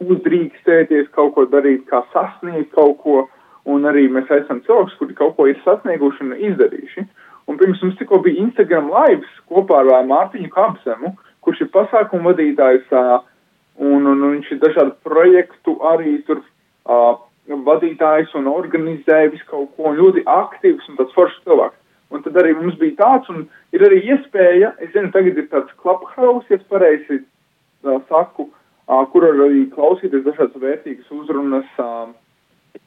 uzdrīkstēties, 0.04 1.12
kaut 1.16 1.36
ko 1.36 1.46
darīt, 1.52 1.86
kā 1.90 2.02
sasniegt 2.14 2.74
kaut 2.76 2.98
ko, 3.04 3.22
un 3.70 3.88
arī 3.90 4.08
mēs 4.12 4.30
esam 4.34 4.62
cilvēks, 4.66 4.98
kuri 5.00 5.16
kaut 5.18 5.36
ko 5.38 5.48
ir 5.50 5.62
sasnieguši 5.64 6.26
un 6.26 6.34
izdarījuši. 6.52 7.06
Un 7.46 7.60
pirms 7.62 7.82
mums 7.84 7.98
tikko 8.00 8.20
bija 8.26 8.42
Instagram 8.42 8.90
lives 8.90 9.30
kopā 9.50 9.84
ar 9.84 10.10
Mārtiņu 10.10 10.50
Kapsemu, 10.54 11.14
kurš 11.46 11.62
ir 11.66 11.72
pasākumu 11.74 12.32
vadītājs, 12.32 12.90
un, 12.92 14.02
un, 14.02 14.12
un 14.12 14.36
viņš 14.36 14.52
ir 14.52 14.62
dažādu 14.64 14.96
projektu 15.06 15.78
arī 15.94 16.18
tur 16.28 16.42
uh, 16.42 17.16
vadītājs 17.46 18.34
un 18.38 18.50
organizē 18.50 19.28
visu 19.32 19.46
kaut 19.52 19.72
ko, 19.76 19.92
un 19.92 20.00
ļoti 20.00 20.26
aktīvs 20.26 20.90
un 20.90 21.00
tāds 21.00 21.16
foršs 21.18 21.44
cilvēks. 21.46 21.82
Un 22.14 22.22
tad 22.22 22.38
arī 22.38 22.54
mums 22.58 22.76
bija 22.82 22.98
tāds, 23.00 23.30
un 23.34 23.48
ir 23.74 23.86
arī 23.86 24.02
iespēja, 24.06 24.76
es 24.82 24.92
zinu, 24.94 25.10
tagad 25.14 25.38
ir 25.42 25.48
tāds 25.52 25.74
clubhouse, 25.82 26.46
ja 26.50 26.58
es 26.58 26.68
pareizi 26.70 27.22
uh, 27.22 27.98
saku, 28.10 28.50
uh, 28.50 28.65
kur 28.86 29.26
var 29.26 29.40
arī 29.48 29.66
klausīties 29.74 30.26
dažādas 30.26 30.62
vērtīgas 30.62 31.12
uzrunas 31.14 31.70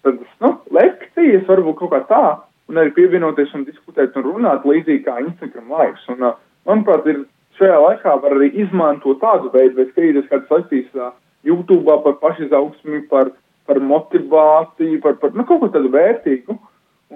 tādas, 0.03 0.29
nu, 0.45 0.53
lekcijas, 0.75 1.47
varbūt 1.49 1.81
kaut 1.81 1.95
kā 1.95 2.03
tā, 2.11 2.25
un 2.69 2.81
arī 2.81 2.93
pievienoties 2.97 3.55
un 3.57 3.65
diskutēt 3.67 4.17
un 4.19 4.27
runāt 4.27 4.67
līdzīgi 4.69 5.05
kā 5.07 5.19
Instagram 5.25 5.73
laiks. 5.75 6.07
Un, 6.13 6.31
manuprāt, 6.69 7.09
ir 7.11 7.25
šajā 7.59 7.79
laikā 7.83 8.15
var 8.23 8.37
arī 8.37 8.53
izmantot 8.65 9.21
tādu 9.23 9.51
veidu, 9.55 9.79
vai 9.81 9.89
skatīties 9.91 10.31
kādas 10.31 10.55
lekcijas 10.55 11.13
YouTube 11.47 11.99
par 12.05 12.19
pašizaugsmi, 12.23 13.05
par, 13.11 13.33
par 13.67 13.81
motivāciju, 13.81 15.01
par, 15.05 15.19
par, 15.23 15.35
nu, 15.35 15.47
kaut 15.49 15.63
ko 15.63 15.71
tādu 15.75 15.91
vērtīgu, 15.95 16.59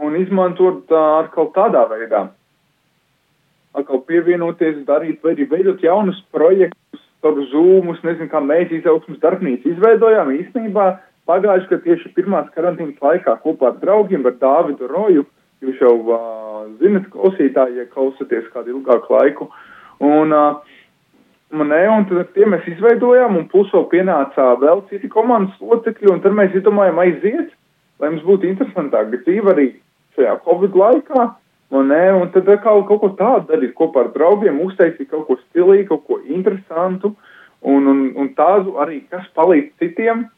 un 0.02 0.16
izmantot 0.16 0.92
atkal 0.96 1.50
tādā 1.56 1.84
veidā. 1.90 2.26
Atkal 3.76 4.02
pievienoties, 4.08 4.82
darīt, 4.88 5.22
vai 5.24 5.34
arī 5.36 5.46
veidot 5.48 5.84
jaunus 5.84 6.18
projektus, 6.32 7.01
par 7.22 7.38
zūmus, 7.52 8.02
nezinu, 8.04 8.28
kā 8.32 8.42
mēs 8.42 8.72
izaugsmas 8.74 9.20
darbnīcu 9.22 9.70
izveidojām. 9.72 10.32
Īstenībā 10.35 10.87
pagājuši, 11.30 11.68
ka 11.70 11.78
tieši 11.85 12.12
pirmās 12.16 12.50
karantīnas 12.56 12.98
laikā 13.02 13.37
kopā 13.44 13.70
ar 13.70 13.78
draugiem, 13.82 14.26
ar 14.26 14.37
Dāvidu 14.40 14.90
Roju, 14.90 15.24
jūs 15.62 15.82
jau 15.82 15.94
uh, 16.02 16.62
zinat, 16.82 17.06
klausītāji, 17.14 17.78
ja 17.78 17.88
klausaties 17.92 18.48
kādu 18.54 18.76
ilgāku 18.76 19.14
laiku, 19.14 19.48
un, 20.02 20.35
uh, 20.35 20.80
ne, 21.62 21.82
un 21.94 22.08
tad 22.11 22.24
ar 22.24 22.30
tiem 22.35 22.54
mēs 22.56 22.66
izveidojām, 22.74 23.38
un 23.38 23.46
plus 23.52 23.70
vēl 23.74 23.87
pienāca 23.92 24.52
vēl 24.62 24.82
citi 24.90 25.11
komandas 25.12 25.54
locekļi, 25.62 26.11
un 26.11 26.24
tad 26.24 26.35
mēs 26.38 26.58
izdomājām 26.58 26.98
aiziet, 27.04 27.54
lai 28.02 28.11
mums 28.11 28.26
būtu 28.26 28.50
interesantāk. 28.50 29.14
Dzīve 29.22 29.54
arī 29.54 29.68
šajā 30.16 30.35
Covid 30.42 30.74
laikā, 30.82 31.28
un, 31.72 31.88
ne, 31.88 32.02
un 32.20 32.28
tad 32.35 32.48
kaut, 32.64 32.85
kaut 32.88 33.00
ko 33.00 33.11
tādu 33.18 33.48
darīt 33.52 33.74
kopā 33.78 34.06
ar 34.06 34.12
draugiem, 34.14 34.61
uztaisīt 34.64 35.11
kaut 35.11 35.26
ko 35.28 35.38
stilīgu, 35.46 35.88
kaut 35.94 36.06
ko 36.06 36.20
interesantu, 36.22 37.14
un, 37.62 37.88
un, 37.88 38.06
un 38.18 38.30
tādu 38.38 38.76
arī, 38.82 39.02
kas 39.11 39.26
palīdz 39.37 39.74
citiem, 39.82 40.28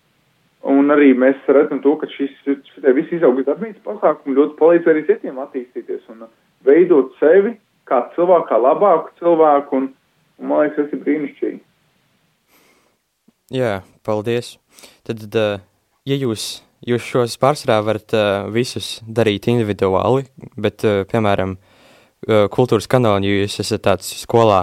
Un 0.65 0.89
arī 0.89 1.11
mēs 1.13 1.43
redzam 1.53 1.83
to, 1.85 1.93
ka 2.01 2.09
šis, 2.09 2.33
šitie 2.41 2.93
visi 2.97 3.19
izaugas 3.19 3.45
darbnīcas 3.45 3.85
pasākumi 3.85 4.37
ļoti 4.39 4.55
palīdz 4.57 4.87
arī 4.89 5.03
citiem 5.05 5.37
attīstīties 5.43 6.07
un 6.15 6.25
veidot 6.65 7.13
sevi 7.19 7.53
kā 7.85 7.99
cilvēku, 8.15 8.49
kā 8.49 8.57
labāku 8.57 9.13
cilvēku, 9.19 9.77
un, 9.77 9.91
un 10.41 10.49
man 10.49 10.65
liekas, 10.65 10.79
tas 10.79 10.95
ir 10.97 11.03
brīnišķīgi. 11.05 11.61
Jā, 13.53 13.75
paldies. 14.09 14.55
Tad, 15.05 15.21
ja 16.09 16.17
jūs, 16.17 16.63
jūs 16.85 17.07
šos 17.09 17.37
pārsvarā 17.41 17.81
varat 17.85 18.15
visus 18.53 18.99
darīt 19.07 19.49
individuāli, 19.53 20.27
bet, 20.57 20.85
piemēram, 21.11 21.57
kultūras 22.53 22.89
kanonu, 22.91 23.27
ja 23.29 23.45
jūs 23.45 23.61
esat 23.65 23.85
tāds 23.85 24.11
skolā 24.23 24.63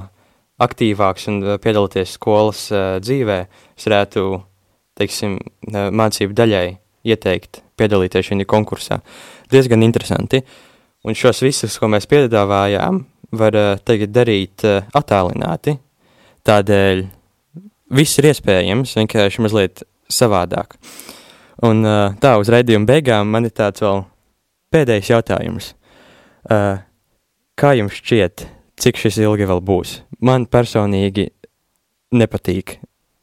aktīvāks 0.61 1.27
un 1.31 1.39
piedalāties 1.61 2.15
skolas 2.17 2.67
dzīvē, 3.01 3.37
es 3.77 3.87
varētu 3.87 4.25
teiksim, 5.01 5.39
mācību 5.69 6.35
daļai 6.37 6.65
ieteikt 7.09 7.63
piedalīties 7.79 8.27
šajā 8.29 8.45
konkursā. 8.49 8.99
Diezgan 9.49 9.81
interesanti. 9.81 10.43
Un 11.01 11.17
šos 11.17 11.41
visus, 11.41 11.79
ko 11.81 11.89
mēs 11.89 12.05
piedāvājām, 12.05 12.99
var 13.33 13.55
tagad 13.81 14.11
darīt 14.13 14.61
attālināti. 14.67 15.73
Tādēļ 16.45 17.01
viss 17.97 18.21
ir 18.21 18.27
iespējams, 18.29 18.93
vienkārši 18.99 19.41
mazliet 19.41 19.81
savādāk. 20.11 20.77
Un 21.67 21.85
tā 22.21 22.35
uz 22.41 22.49
raidījuma 22.49 22.89
beigām 22.89 23.29
man 23.29 23.45
ir 23.45 23.53
tāds 23.53 23.83
vēl 23.83 24.03
pēdējais 24.73 25.11
jautājums. 25.11 25.73
Kā 27.61 27.73
jums 27.77 27.99
šķiet, 27.99 28.47
cik 28.81 28.97
šis 28.97 29.19
ilgi 29.21 29.45
vēl 29.49 29.61
būs? 29.61 29.99
Man 30.25 30.47
personīgi 30.49 31.27
nepatīk 32.17 32.79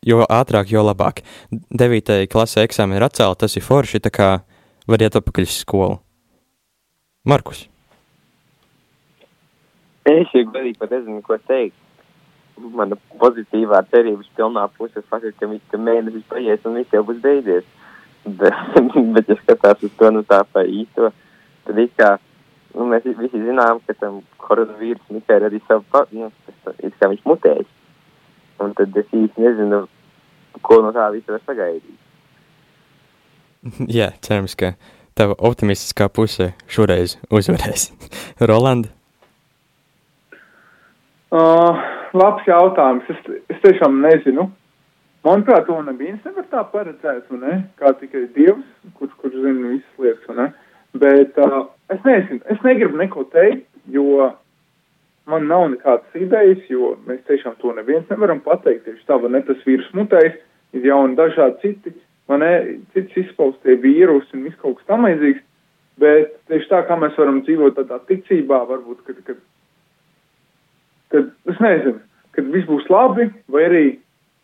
jo 0.06 0.22
ātrāk, 0.24 0.70
jo 0.72 0.84
labāk. 0.86 1.22
Devītajai 1.50 2.28
klasē 2.30 2.64
eksāmeni 2.66 2.98
ir 3.00 3.06
atcēlta, 3.08 3.46
tas 3.46 3.56
ir 3.58 3.66
forši, 3.66 4.02
tā 4.04 4.12
kā 4.14 4.28
var 4.88 5.04
iet 5.04 5.18
atpakaļ 5.18 5.48
uz 5.48 5.58
skolu. 5.62 5.98
Markus. 7.28 7.66
Es 10.08 10.30
jau 10.32 10.46
godīgi 10.48 10.78
pat 10.80 10.94
nezinu, 10.94 11.20
ko 11.24 11.36
teikt. 11.50 11.76
Mana 12.58 12.96
pozitīvā 13.20 13.84
cerības 13.92 14.30
pilnā 14.34 14.64
puse 14.74 15.02
saka, 15.06 15.30
ka, 15.38 15.50
ka 15.70 15.78
mēnesis 15.78 16.24
paies 16.30 16.64
un 16.66 16.78
viss 16.80 16.94
jau 16.94 17.04
būs 17.06 17.20
beidzies. 17.22 17.66
Bet, 18.24 18.54
bet 19.14 19.30
ja 19.30 19.36
skatās 19.42 19.84
uz 19.86 19.94
to, 19.98 20.10
nu 20.14 20.24
tā 20.26 20.42
pa 20.52 20.64
īsto, 20.66 21.12
tad 21.66 21.78
it 21.78 21.94
kā, 21.98 22.16
nu, 22.74 22.88
mēs 22.90 23.06
visi 23.06 23.44
zinām, 23.44 23.80
ka 23.86 23.96
tam 24.00 24.20
koronavīrusam 24.42 25.20
ir 25.20 25.48
arī 25.48 25.62
savu, 25.68 26.04
nu, 26.16 26.30
it 26.78 26.98
kā 26.98 27.10
viņš 27.12 27.24
mutējas. 27.28 27.70
Un 28.58 28.74
tad 28.74 28.96
es 28.98 29.14
īsti 29.14 29.44
nezinu, 29.44 29.84
ko 30.66 30.80
no 30.82 30.92
tā 30.94 31.06
visa 31.14 31.36
var 31.36 31.42
sagaidīt. 31.46 31.96
Jā, 33.98 34.12
cerams, 34.24 34.56
ka 34.58 34.74
tava 35.18 35.36
optimistiskā 35.38 36.08
puse 36.10 36.52
šoreiz 36.70 37.16
uzvarēs. 37.30 37.90
Rolanda? 38.50 38.92
Uh, 41.28 41.76
labs 42.16 42.46
jautājums. 42.48 43.08
Es, 43.12 43.18
es 43.52 43.60
tiešām 43.64 44.00
nezinu. 44.04 44.48
Manuprāt, 45.28 45.66
to 45.68 45.76
neviens 45.84 46.24
nevar 46.24 46.46
tā 46.48 46.62
paredzēt, 46.72 47.26
ne? 47.36 47.58
kā 47.76 47.92
tikai 48.00 48.22
Dievs, 48.32 48.64
kurš, 48.96 49.12
kurš 49.20 49.34
zina 49.42 49.74
visas 49.74 50.00
lietas. 50.00 50.54
Bet 50.96 51.36
uh, 51.42 51.66
es 51.92 52.00
nezinu, 52.06 52.40
es 52.48 52.62
negribu 52.64 52.96
neko 52.96 53.26
teikt, 53.34 53.66
jo 53.92 54.30
man 55.28 55.44
nav 55.50 55.66
nekādas 55.74 56.16
idejas, 56.16 56.62
jo 56.72 56.94
mēs 57.04 57.20
tiešām 57.28 57.58
to 57.60 57.74
neviens 57.76 58.08
nevaram 58.08 58.40
pateikt. 58.40 58.86
Tieši 58.86 59.04
tā, 59.10 59.18
vai 59.20 59.34
ne 59.34 59.42
tas 59.44 59.60
vīrs 59.68 59.90
mutējs, 59.98 60.40
ir 60.78 60.88
jauni 60.88 61.18
dažādi 61.18 61.60
citi, 61.66 61.92
man 62.32 62.40
ne, 62.44 62.54
cits 62.96 63.20
izpaustie 63.26 63.76
vīrusi 63.84 64.32
un 64.38 64.48
viss 64.48 64.60
kaut 64.62 64.80
kas 64.80 64.88
tam 64.88 65.04
līdzīgs, 65.10 65.44
bet 66.00 66.34
tieši 66.48 66.72
tā, 66.72 66.82
kā 66.88 66.96
mēs 66.96 67.20
varam 67.20 67.42
dzīvot 67.44 67.76
tādā 67.76 68.00
ticībā, 68.08 68.64
varbūt, 68.72 69.04
kad, 69.04 69.22
kad, 69.28 69.46
kad 71.12 71.32
es 71.52 71.64
nezinu, 71.68 71.98
kad 72.32 72.52
viss 72.56 72.70
būs 72.72 72.88
labi, 72.92 73.28
vai 73.52 73.68
arī 73.68 73.86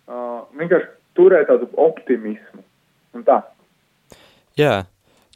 uh, 0.08 0.44
vienkārši 0.58 0.90
turēt 1.18 1.50
tādu 1.50 1.68
optimismu. 1.80 2.64
Tā. 3.26 3.40
Jā, 4.58 4.84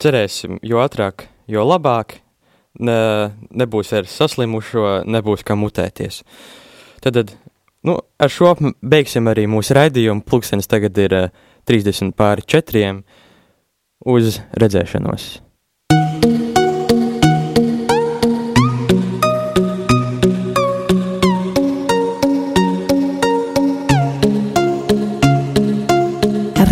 cerēsim, 0.02 0.59
jo 0.66 0.81
ātrāk, 0.83 1.28
jo 1.50 1.66
labāk. 1.66 2.18
Ne, 2.78 2.98
nebūs 3.59 3.90
ar 3.96 4.07
saslimušo, 4.07 5.00
nebūs 5.11 5.42
kā 5.46 5.57
mutēties. 5.59 6.20
Tad, 7.02 7.16
tad 7.16 7.33
Nu, 7.87 7.94
ar 8.18 8.31
šo 8.33 8.52
beigsim 8.83 9.31
arī 9.31 9.46
mūsu 9.50 9.76
raidījumu. 9.78 10.24
Pulkstenis 10.26 10.70
tagad 10.70 10.98
ir 10.98 11.14
uh, 11.14 11.28
30 11.70 12.14
pāri 12.18 12.42
4. 12.42 12.94
Uz 14.09 14.38
redzēšanos! 14.59 15.47